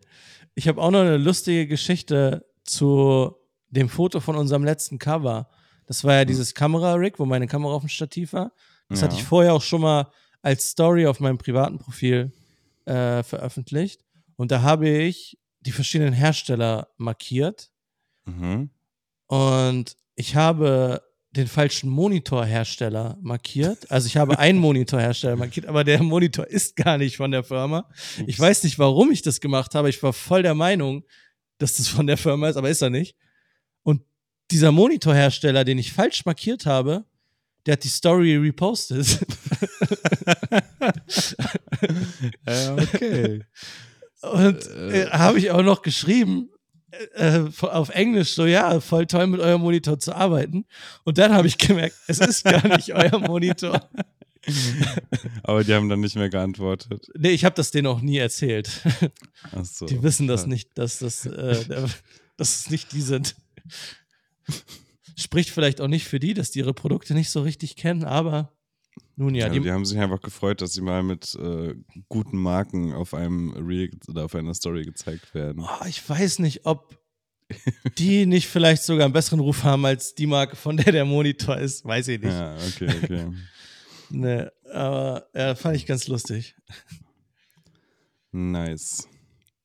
[0.55, 3.35] Ich habe auch noch eine lustige Geschichte zu
[3.69, 5.49] dem Foto von unserem letzten Cover.
[5.85, 8.51] Das war ja dieses Kamera-Rig, wo meine Kamera auf dem Stativ war.
[8.89, 9.21] Das hatte Ja.
[9.21, 10.09] ich vorher auch schon mal
[10.41, 12.31] als Story auf meinem privaten Profil
[12.85, 14.03] äh, veröffentlicht.
[14.37, 17.69] Und da habe ich die verschiedenen Hersteller markiert.
[18.25, 18.69] Mhm.
[19.27, 23.89] Und ich habe den falschen Monitorhersteller markiert.
[23.91, 27.87] Also ich habe einen Monitorhersteller markiert, aber der Monitor ist gar nicht von der Firma.
[28.25, 29.89] Ich weiß nicht, warum ich das gemacht habe.
[29.89, 31.03] Ich war voll der Meinung,
[31.59, 33.15] dass das von der Firma ist, aber ist er nicht.
[33.83, 34.01] Und
[34.49, 37.05] dieser Monitorhersteller, den ich falsch markiert habe,
[37.65, 39.19] der hat die Story repostet.
[42.47, 43.43] Okay.
[44.21, 46.49] Und äh, habe ich auch noch geschrieben,
[47.15, 50.65] äh, äh, auf Englisch, so ja, voll toll mit eurem Monitor zu arbeiten.
[51.03, 53.89] Und dann habe ich gemerkt, es ist gar nicht euer Monitor.
[55.43, 57.09] Aber die haben dann nicht mehr geantwortet.
[57.17, 58.81] Nee, ich habe das denen auch nie erzählt.
[59.51, 59.85] Ach so.
[59.85, 61.87] Die wissen das nicht, dass das, äh,
[62.37, 63.35] dass es nicht die sind.
[65.17, 68.56] Spricht vielleicht auch nicht für die, dass die ihre Produkte nicht so richtig kennen, aber
[69.17, 71.73] nun ja, Ja, die, die haben sich einfach gefreut, dass sie mal mit äh,
[72.07, 75.63] guten Marken auf einem Reel oder auf einer Story gezeigt werden.
[75.63, 76.97] oh, ich weiß nicht, ob
[77.97, 81.57] die nicht vielleicht sogar einen besseren Ruf haben als die Marke, von der der Monitor
[81.57, 81.83] ist.
[81.83, 82.31] Weiß ich nicht.
[82.31, 83.27] Ja, okay, okay.
[84.09, 86.55] Nee, aber ja, fand ich ganz lustig.
[88.31, 89.05] nice.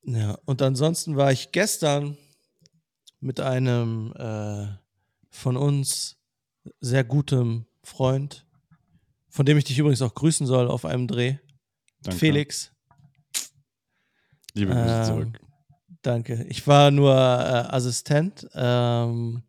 [0.02, 2.16] Ja, und ansonsten war ich gestern
[3.20, 4.66] mit einem äh,
[5.30, 6.16] von uns
[6.80, 8.44] sehr gutem Freund
[9.32, 11.36] von dem ich dich übrigens auch grüßen soll auf einem Dreh.
[12.02, 12.18] Danke.
[12.18, 12.70] Felix.
[14.52, 15.40] Liebe Grüße Ähm, zurück.
[16.02, 16.44] Danke.
[16.50, 18.46] Ich war nur äh, Assistent.
[18.54, 19.42] Ähm,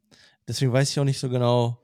[0.48, 1.78] deswegen weiß ich auch nicht so genau,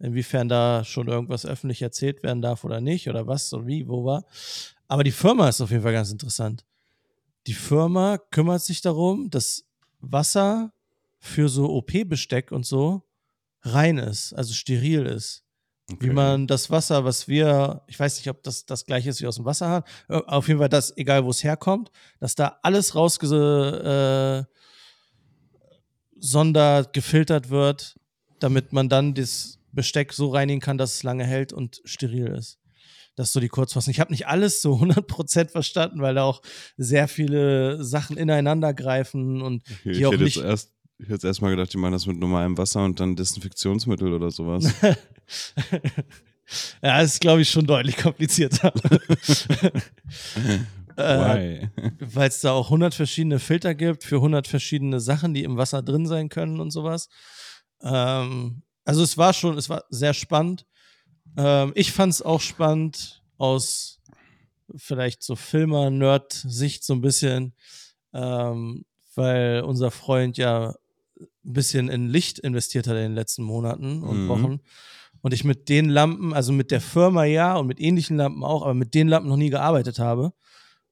[0.00, 4.04] inwiefern da schon irgendwas öffentlich erzählt werden darf oder nicht oder was und wie, wo
[4.04, 4.24] war.
[4.88, 6.64] Aber die Firma ist auf jeden Fall ganz interessant.
[7.46, 9.64] Die Firma kümmert sich darum, dass
[10.00, 10.72] Wasser
[11.20, 13.02] für so OP-Besteck und so
[13.62, 15.43] rein ist, also steril ist.
[15.88, 16.12] Wie Okay.
[16.14, 19.36] man das Wasser, was wir, ich weiß nicht, ob das das gleiche ist wie aus
[19.36, 24.46] dem Wasserhahn, äh, auf jeden Fall das, egal wo es herkommt, dass da alles rausge
[26.16, 28.00] äh, gefiltert wird,
[28.40, 32.58] damit man dann das Besteck so reinigen kann, dass es lange hält und steril ist.
[33.16, 33.90] Das ist so die Kurzfassung.
[33.92, 36.42] Ich habe nicht alles so 100% verstanden, weil da auch
[36.76, 41.72] sehr viele Sachen ineinander greifen und Okay, die auch nicht erst, ich hätte erstmal gedacht,
[41.72, 44.72] die machen das mit normalem Wasser und dann Desinfektionsmittel oder sowas.
[46.82, 48.72] ja, ist, glaube ich, schon deutlich komplizierter.
[50.96, 51.66] äh?
[51.98, 55.82] Weil es da auch 100 verschiedene Filter gibt für 100 verschiedene Sachen, die im Wasser
[55.82, 57.08] drin sein können und sowas.
[57.82, 60.66] Ähm, also es war schon, es war sehr spannend.
[61.36, 64.00] Ähm, ich fand es auch spannend aus
[64.76, 67.54] vielleicht so Filmer-Nerd-Sicht so ein bisschen,
[68.12, 70.74] ähm, weil unser Freund ja
[71.44, 74.28] ein bisschen in Licht investiert hat in den letzten Monaten und Mhm.
[74.28, 74.60] Wochen.
[75.22, 78.62] Und ich mit den Lampen, also mit der Firma ja und mit ähnlichen Lampen auch,
[78.62, 80.32] aber mit den Lampen noch nie gearbeitet habe.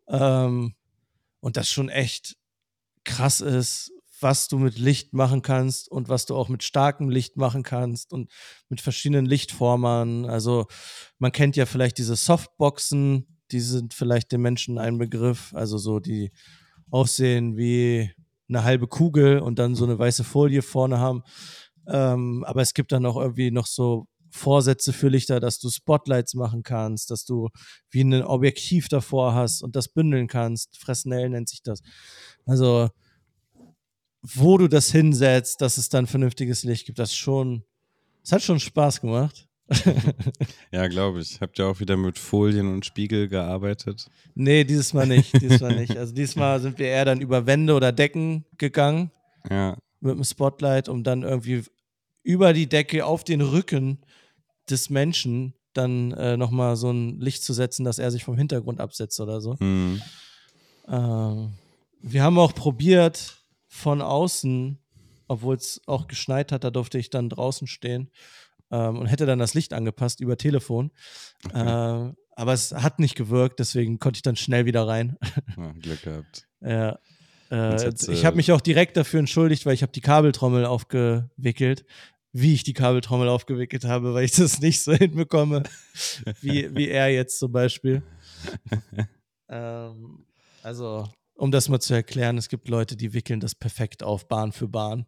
[0.09, 0.75] Ähm,
[1.41, 2.37] und das schon echt
[3.05, 7.37] krass ist, was du mit Licht machen kannst und was du auch mit starkem Licht
[7.37, 8.31] machen kannst und
[8.69, 10.25] mit verschiedenen Lichtformern.
[10.27, 10.67] Also
[11.19, 15.99] man kennt ja vielleicht diese Softboxen, die sind vielleicht den Menschen ein Begriff, also so
[15.99, 16.31] die
[16.91, 18.13] aussehen wie
[18.55, 21.23] eine halbe Kugel und dann so eine weiße Folie vorne haben.
[21.87, 26.35] Ähm, aber es gibt dann auch irgendwie noch so Vorsätze für Lichter, dass du Spotlights
[26.35, 27.51] machen kannst, dass du
[27.91, 30.79] wie ein Objektiv davor hast und das bündeln kannst.
[30.79, 31.83] Fresnel nennt sich das.
[32.47, 32.89] Also,
[34.23, 37.65] wo du das hinsetzt, dass es dann vernünftiges Licht gibt, das schon,
[38.23, 39.49] es hat schon Spaß gemacht.
[40.73, 41.41] Ja, glaube ich.
[41.41, 44.09] Habt ihr auch wieder mit Folien und Spiegel gearbeitet?
[44.35, 45.97] Nee, dieses Mal nicht, dieses Mal nicht.
[45.97, 49.11] Also diesmal sind wir eher dann über Wände oder Decken gegangen
[49.51, 49.77] Ja.
[50.01, 51.65] mit dem Spotlight, um dann irgendwie
[52.23, 54.01] über die Decke auf den Rücken
[54.71, 58.81] des Menschen dann äh, nochmal so ein Licht zu setzen, dass er sich vom Hintergrund
[58.81, 59.59] absetzt oder so.
[59.59, 60.01] Hm.
[60.89, 61.53] Ähm,
[62.01, 64.79] wir haben auch probiert von außen,
[65.29, 68.11] obwohl es auch geschneit hat, da durfte ich dann draußen stehen
[68.73, 70.91] ähm, und hätte dann das Licht angepasst über Telefon.
[71.53, 71.59] Äh,
[72.35, 75.17] aber es hat nicht gewirkt, deswegen konnte ich dann schnell wieder rein.
[75.57, 76.49] Ah, Glück gehabt.
[76.61, 76.99] Ja.
[77.51, 81.85] Äh, ich habe mich auch direkt dafür entschuldigt, weil ich habe die Kabeltrommel aufgewickelt,
[82.33, 85.65] wie ich die Kabeltrommel aufgewickelt habe, weil ich das nicht so hinbekomme,
[86.41, 88.03] wie, wie er jetzt zum Beispiel.
[89.51, 90.25] ähm,
[90.63, 94.53] also, um das mal zu erklären, es gibt Leute, die wickeln das perfekt auf, Bahn
[94.53, 95.05] für Bahn.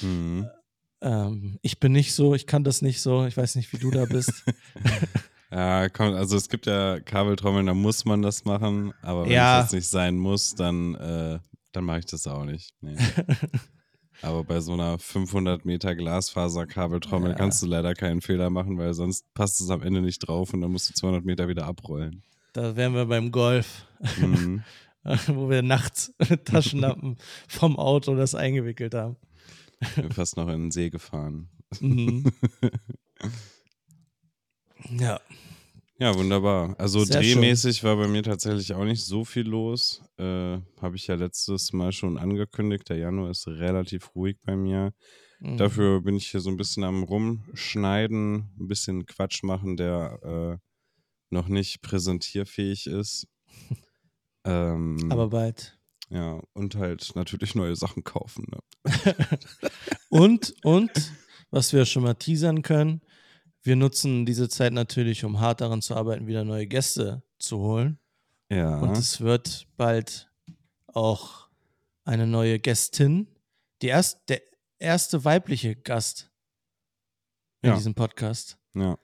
[0.00, 0.48] Mhm.
[1.00, 3.90] Ähm, ich bin nicht so, ich kann das nicht so, ich weiß nicht, wie du
[3.90, 4.44] da bist.
[5.50, 9.60] Ja, komm, also es gibt ja Kabeltrommeln, da muss man das machen, aber wenn Ja.
[9.60, 11.38] es jetzt nicht sein muss, dann, äh,
[11.72, 12.74] dann mache ich das auch nicht.
[12.82, 12.96] Nee.
[14.20, 17.34] aber bei so einer 500 Meter Glasfaser-Kabeltrommel Ja.
[17.34, 20.60] kannst du leider keinen Fehler machen, weil sonst passt es am Ende nicht drauf und
[20.60, 22.22] dann musst du 200 Meter wieder abrollen.
[22.52, 23.86] Da wären wir beim Golf,
[24.18, 24.62] Mhm.
[25.28, 27.16] wo wir nachts mit Taschenlampen
[27.48, 29.16] vom Auto das eingewickelt haben.
[29.96, 31.48] Bin fast noch in den See gefahren.
[31.80, 32.30] Mhm.
[34.98, 35.20] ja.
[36.00, 36.76] Ja, wunderbar.
[36.78, 40.00] Also Sehr drehmäßig war bei mir tatsächlich auch nicht so viel los.
[40.16, 42.88] Äh, Habe ich ja letztes Mal schon angekündigt.
[42.88, 44.94] Der Januar ist relativ ruhig bei mir.
[45.40, 45.56] Mhm.
[45.56, 50.68] Dafür bin ich hier so ein bisschen am Rumschneiden, ein bisschen Quatsch machen, der äh,
[51.30, 53.26] noch nicht präsentierfähig ist.
[54.44, 55.77] ähm, Aber bald.
[56.10, 58.46] Ja, und halt natürlich neue Sachen kaufen.
[58.50, 58.58] Ne?
[60.10, 60.90] Und, und,
[61.50, 63.02] was wir schon mal teasern können,
[63.62, 67.98] wir nutzen diese Zeit natürlich, um hart daran zu arbeiten, wieder neue Gäste zu holen.
[68.50, 68.78] Ja.
[68.78, 70.30] Und es wird bald
[70.86, 71.48] auch
[72.04, 73.28] eine neue Gästin,
[73.82, 74.40] die erst, der
[74.78, 76.30] erste weibliche Gast
[77.60, 77.76] in Ja.
[77.76, 78.58] diesem Podcast.
[78.74, 78.98] Ja.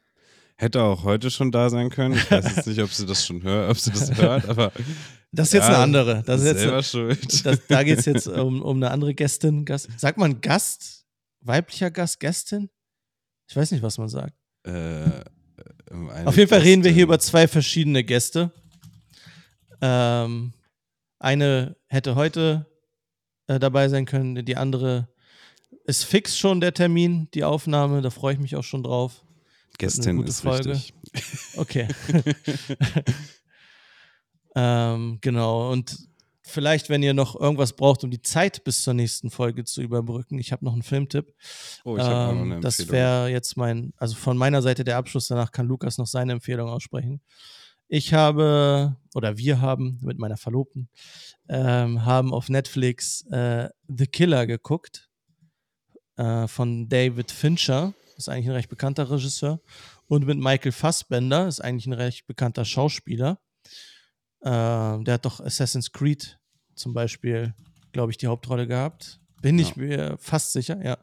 [0.56, 2.14] Hätte auch heute schon da sein können.
[2.14, 4.72] Ich weiß jetzt nicht, ob sie das schon hört, ob sie das hört, aber
[5.32, 6.22] Das ist jetzt Ja, eine andere.
[6.24, 7.44] Das ist jetzt selber schuld.
[7.46, 9.64] das, da geht es jetzt um, um eine andere Gästin.
[9.64, 9.88] Gast.
[9.98, 11.04] Sagt man Gast?
[11.40, 12.20] Weiblicher Gast?
[12.20, 12.70] Gästin?
[13.48, 14.32] Ich weiß nicht, was man sagt.
[14.64, 14.70] äh,
[15.90, 18.52] eine Auf jeden Fall reden wir hier über zwei verschiedene Gäste.
[19.80, 20.52] Ähm,
[21.18, 22.66] eine hätte heute
[23.48, 25.08] äh, dabei sein können, die andere
[25.84, 29.22] ist fix schon der Termin, die Aufnahme, da freue ich mich auch schon drauf.
[29.78, 30.70] Gästin ist Folge.
[30.72, 30.94] richtig.
[31.56, 31.88] Okay.
[34.56, 35.70] ähm, genau.
[35.72, 35.96] Und
[36.42, 40.38] vielleicht, wenn ihr noch irgendwas braucht, um die Zeit bis zur nächsten Folge zu überbrücken,
[40.38, 41.34] ich habe noch einen Filmtipp.
[41.84, 42.92] Oh, ich habe auch noch Ähm, eine das Empfehlung.
[43.00, 45.28] wäre jetzt mein, also von meiner Seite der Abschluss.
[45.28, 47.20] Danach kann Lukas noch seine Empfehlung aussprechen.
[47.88, 50.88] Ich habe, oder wir haben mit meiner Verlobten,
[51.48, 55.10] ähm, haben auf Netflix äh, The Killer geguckt
[56.16, 57.92] äh, von David Fincher.
[58.16, 59.60] Ist eigentlich ein recht bekannter Regisseur.
[60.06, 63.38] Und mit Michael Fassbender, ist eigentlich ein recht bekannter Schauspieler.
[64.42, 66.38] Ähm, der hat doch Assassin's Creed
[66.74, 67.54] zum Beispiel,
[67.92, 69.20] glaube ich, die Hauptrolle gehabt.
[69.44, 70.96] Bin ich mir fast sicher, ja.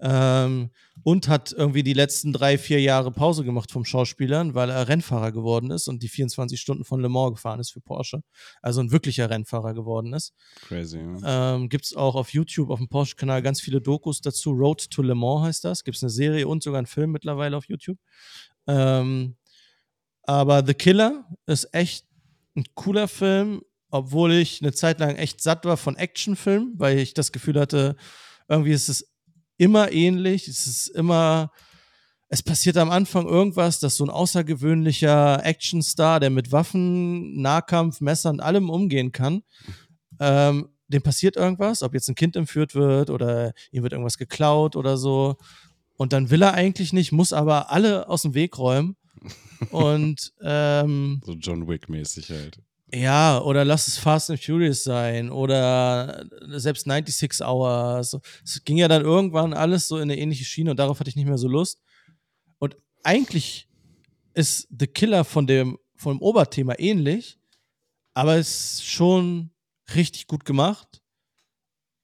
[0.00, 0.70] Ähm,
[1.02, 5.30] und hat irgendwie die letzten drei, vier Jahre Pause gemacht vom Schauspielern, weil er Rennfahrer
[5.30, 8.22] geworden ist und die 24 Stunden von Le Mans gefahren ist für Porsche.
[8.62, 10.32] Also ein wirklicher Rennfahrer geworden ist.
[10.62, 11.00] Crazy.
[11.00, 11.56] Ja.
[11.56, 14.52] Ähm, Gibt es auch auf YouTube, auf dem Porsche-Kanal ganz viele Dokus dazu.
[14.52, 15.84] Road to Le Mans heißt das.
[15.84, 17.98] Gibt es eine Serie und sogar einen Film mittlerweile auf YouTube.
[18.66, 19.36] Ähm,
[20.22, 22.06] aber The Killer ist echt
[22.56, 23.60] ein cooler Film,
[23.92, 27.94] obwohl ich eine Zeit lang echt satt war von Actionfilmen, weil ich das Gefühl hatte,
[28.48, 29.12] irgendwie ist es
[29.58, 30.48] immer ähnlich.
[30.48, 31.52] Es ist immer.
[32.28, 38.40] Es passiert am Anfang irgendwas, dass so ein außergewöhnlicher Actionstar, der mit Waffen, Nahkampf, Messern,
[38.40, 39.42] allem umgehen kann,
[40.18, 44.76] ähm, dem passiert irgendwas, ob jetzt ein Kind entführt wird oder ihm wird irgendwas geklaut
[44.76, 45.36] oder so.
[45.98, 48.96] Und dann will er eigentlich nicht, muss aber alle aus dem Weg räumen.
[49.70, 52.58] Und ähm, So John Wick-mäßig halt.
[52.94, 58.18] Ja, oder lass es Fast and Furious sein oder selbst 96 Hours.
[58.44, 61.16] Es ging ja dann irgendwann alles so in eine ähnliche Schiene und darauf hatte ich
[61.16, 61.80] nicht mehr so Lust.
[62.58, 63.68] Und eigentlich
[64.34, 67.38] ist The Killer von dem, vom Oberthema ähnlich,
[68.14, 69.50] aber es ist schon
[69.94, 71.02] richtig gut gemacht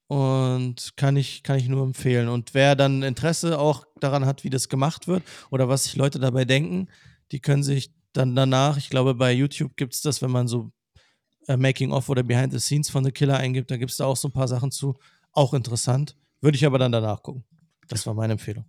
[0.07, 2.29] und kann ich, kann ich nur empfehlen.
[2.29, 6.17] Und wer dann Interesse auch daran hat, wie das gemacht wird oder was sich Leute
[6.17, 6.87] dabei denken,
[7.31, 10.71] die können sich dann danach, ich glaube, bei YouTube gibt es das, wenn man so
[11.49, 14.15] äh, Making-of oder Behind the Scenes von The Killer eingibt, da gibt es da auch
[14.15, 14.95] so ein paar Sachen zu.
[15.31, 16.15] Auch interessant.
[16.41, 17.43] Würde ich aber dann danach gucken.
[17.87, 18.65] Das war meine Empfehlung.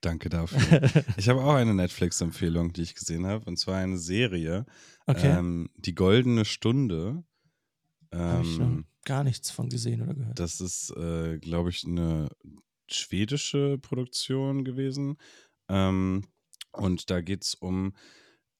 [0.00, 0.90] Danke dafür.
[1.16, 4.66] ich habe auch eine Netflix-Empfehlung, die ich gesehen habe, und zwar eine Serie.
[5.06, 5.38] Okay.
[5.38, 7.22] Ähm, die Goldene Stunde.
[8.12, 10.38] Habe ich Ähm, noch gar nichts von gesehen oder gehört.
[10.38, 12.28] Das ist, äh, glaube ich, eine
[12.88, 15.16] schwedische Produktion gewesen.
[15.68, 16.24] Ähm,
[16.72, 17.94] und da geht es um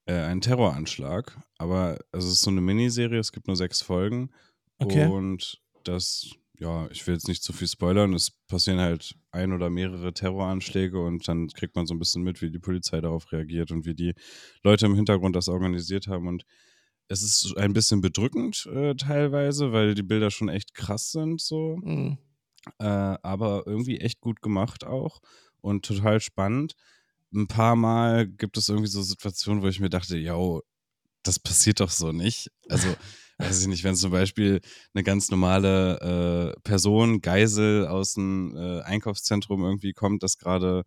[0.05, 1.37] äh, einen Terroranschlag.
[1.57, 4.31] Aber also es ist so eine Miniserie, es gibt nur sechs Folgen.
[4.77, 5.07] Okay.
[5.07, 8.13] Und das, ja, ich will jetzt nicht zu viel spoilern.
[8.13, 12.41] Es passieren halt ein oder mehrere Terroranschläge und dann kriegt man so ein bisschen mit,
[12.41, 14.13] wie die Polizei darauf reagiert und wie die
[14.63, 16.27] Leute im Hintergrund das organisiert haben.
[16.27, 16.43] Und
[17.07, 21.77] es ist ein bisschen bedrückend äh, teilweise, weil die Bilder schon echt krass sind so
[21.83, 22.17] Mhm.
[22.79, 25.19] äh, aber irgendwie echt gut gemacht auch
[25.61, 26.73] und total spannend.
[27.35, 30.61] Ein paar Mal gibt es irgendwie so Situationen, wo ich mir dachte, yo,
[31.23, 32.49] das passiert doch so nicht.
[32.69, 32.95] Also,
[33.37, 34.61] weiß ich nicht, wenn zum Beispiel
[34.93, 40.83] eine ganz normale äh, Person, Geisel aus dem äh, Einkaufszentrum irgendwie kommt, das gerade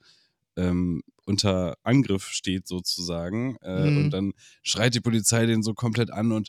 [0.56, 3.96] ähm, unter Angriff steht sozusagen äh, Mhm.
[3.98, 4.32] und dann
[4.62, 6.48] schreit die Polizei den so komplett an und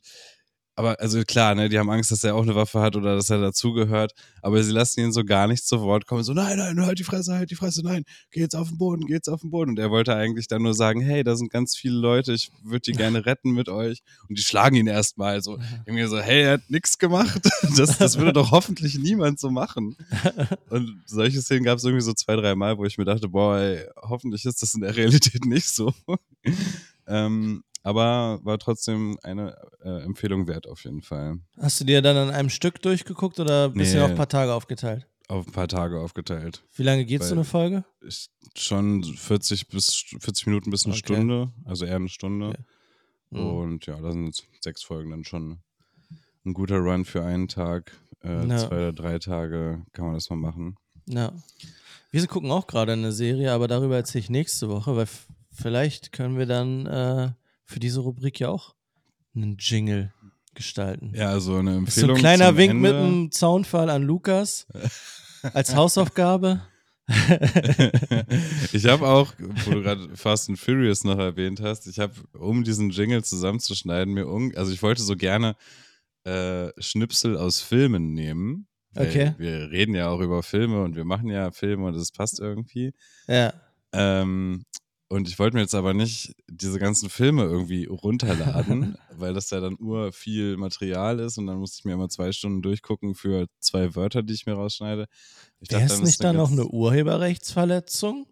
[0.79, 3.29] aber also klar, ne, die haben Angst, dass er auch eine Waffe hat oder dass
[3.29, 6.85] er dazugehört, aber sie lassen ihn so gar nicht zu Wort kommen, so nein, nein,
[6.85, 9.41] halt die Fresse, halt die Fresse, nein, geh jetzt auf den Boden, geh jetzt auf
[9.41, 9.71] den Boden.
[9.71, 12.79] Und er wollte eigentlich dann nur sagen, hey, da sind ganz viele Leute, ich würde
[12.79, 13.99] die gerne retten mit euch.
[14.29, 17.41] Und die schlagen ihn erstmal so, irgendwie so, hey, er hat nichts gemacht,
[17.75, 19.97] das, das würde doch hoffentlich niemand so machen.
[20.69, 23.57] Und solche Szenen gab es irgendwie so zwei, drei Mal, wo ich mir dachte, boah,
[23.57, 25.93] ey, hoffentlich ist das in der Realität nicht so.
[27.05, 31.39] ähm, aber war trotzdem eine äh, Empfehlung wert auf jeden Fall.
[31.59, 34.03] Hast du dir dann an einem Stück durchgeguckt oder bist du Nee.
[34.03, 35.07] auf ein paar Tage aufgeteilt?
[35.27, 36.63] Auf ein paar Tage aufgeteilt.
[36.75, 37.83] Wie lange geht so eine Folge?
[38.01, 40.99] Ist schon 40 bis 40 Minuten bis eine Okay.
[41.13, 42.47] Stunde, also eher eine Stunde.
[42.49, 42.63] Okay.
[43.31, 43.39] Mhm.
[43.47, 45.59] Und ja, da sind jetzt sechs Folgen dann schon
[46.45, 47.91] ein guter Run für einen Tag.
[48.23, 48.57] Äh, Ja.
[48.57, 50.77] Zwei oder drei Tage kann man das mal machen.
[51.05, 51.31] Ja.
[52.11, 55.07] Wir gucken auch gerade eine Serie, aber darüber erzähle ich nächste Woche, weil
[55.51, 57.31] vielleicht können wir dann äh,
[57.69, 58.75] für diese Rubrik ja auch
[59.35, 60.11] einen Jingle
[60.55, 61.13] gestalten.
[61.15, 62.15] Ja, also eine Das ist so Empfehlung.
[62.17, 62.81] ein kleiner Wink Ende.
[62.81, 64.67] mit einem Zaunfall an Lukas
[65.53, 66.61] als Hausaufgabe.
[68.73, 69.33] ich habe auch,
[69.65, 74.13] wo du gerade Fast and Furious noch erwähnt hast, ich habe, um diesen Jingle zusammenzuschneiden,
[74.13, 75.55] mir, un also ich wollte so gerne
[76.23, 78.67] äh, Schnipsel aus Filmen nehmen.
[78.95, 79.33] Okay.
[79.37, 82.93] Wir reden ja auch über Filme und wir machen ja Filme und es passt irgendwie.
[83.27, 83.53] Ja.
[83.91, 84.65] Ähm,
[85.09, 89.59] und ich wollte mir jetzt aber nicht diese ganzen Filme irgendwie runterladen, weil das ja
[89.59, 93.47] dann ur viel Material ist und dann musste ich mir immer zwei Stunden durchgucken für
[93.59, 95.07] zwei Wörter, die ich mir rausschneide.
[95.59, 98.27] Ich Wäre es nicht dann noch eine Urheberrechtsverletzung?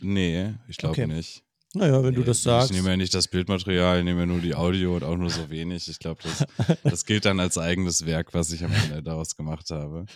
[0.00, 1.06] Nee, ich glaube Okay.
[1.06, 1.44] nicht.
[1.74, 2.72] Naja, wenn du das Ich sagst.
[2.72, 5.50] nehme ja nicht das Bildmaterial, ich nehme ja nur die Audio und auch nur so
[5.50, 5.86] wenig.
[5.88, 6.46] Ich glaube, das,
[6.82, 10.06] das gilt dann als eigenes Werk, was ich am Ende daraus gemacht habe.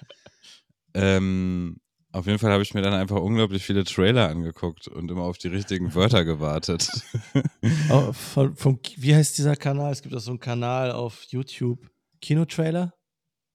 [0.94, 1.76] Ähm,
[2.12, 5.38] auf jeden Fall habe ich mir dann einfach unglaublich viele Trailer angeguckt und immer auf
[5.38, 6.88] die richtigen Wörter gewartet.
[7.90, 9.92] Oh, von, vom, wie heißt dieser Kanal?
[9.92, 11.78] Es gibt auch so einen Kanal auf YouTube.
[12.20, 12.92] Kinotrailer?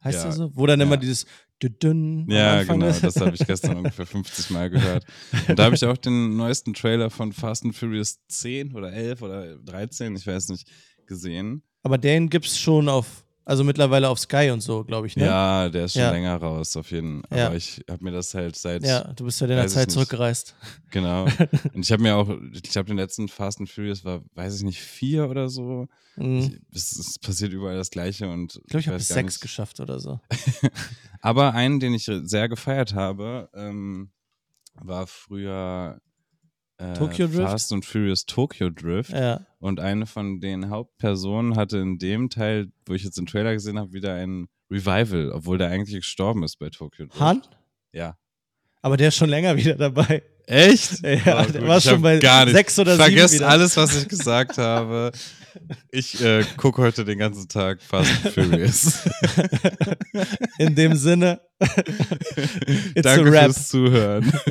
[0.03, 0.51] Heißt Ja, der so?
[0.55, 1.01] Wo dann immer ja.
[1.01, 1.26] dieses
[1.62, 3.03] Dünn ja, genau, ist.
[3.03, 5.05] das habe ich gestern ungefähr 50 Mal gehört.
[5.47, 9.22] Und da habe ich auch den neuesten Trailer von Fast and Furious 10 oder 11
[9.22, 10.70] oder 13, ich weiß nicht,
[11.08, 11.64] gesehen.
[11.84, 15.26] Aber den gibt's schon auf, also mittlerweile auf Sky und so, glaube ich, ne?
[15.26, 16.12] Ja, der ist schon Ja.
[16.12, 17.38] länger raus, auf jeden Fall.
[17.38, 17.45] Ja.
[17.48, 20.54] Aber ich habe mir das halt seit Ja, du bist ja in der Zeit zurückgereist.
[20.91, 21.26] Genau.
[21.74, 24.64] Und ich habe mir auch, ich glaube, den letzten Fast and Furious war, weiß ich
[24.64, 25.88] nicht, vier oder so.
[26.16, 26.39] Mhm.
[26.72, 29.41] Ich, es, es passiert überall das Gleiche und Ich glaube, ich habe bis sechs nicht-
[29.41, 30.20] geschafft oder so.
[31.22, 34.12] Aber einen, den ich sehr gefeiert habe, ähm,
[34.76, 36.00] war früher
[36.78, 37.49] äh, Tokyo Drift?
[37.49, 39.11] Fast and Furious Tokyo Drift.
[39.11, 39.45] Ja.
[39.59, 43.80] Und eine von den Hauptpersonen hatte in dem Teil, wo ich jetzt den Trailer gesehen
[43.80, 47.19] habe, wieder ein Revival, obwohl der eigentlich gestorben ist bei Tokyo Drift.
[47.19, 47.41] Han?
[47.93, 48.17] Ja.
[48.82, 50.23] Aber der ist schon länger wieder dabei.
[50.45, 51.01] Echt?
[51.03, 52.19] Ja, Oh, der war schon bei
[52.51, 55.11] sechs oder sieben Vergesst alles, was ich gesagt habe.
[55.91, 58.99] Ich äh, gucke heute den ganzen Tag Fast and Furious.
[60.59, 61.41] In dem Sinne,
[62.95, 63.45] it's Danke a rap.
[63.45, 64.32] fürs Zuhören.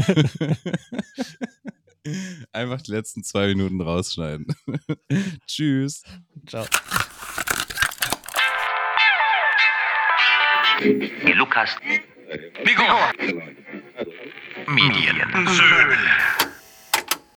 [2.52, 4.46] Einfach die letzten zwei Minuten rausschneiden.
[5.46, 6.02] Tschüss.
[6.46, 6.66] Ciao.
[11.34, 11.76] Lukas.
[12.64, 13.12] Begone.
[14.66, 15.98] Mediensöhne.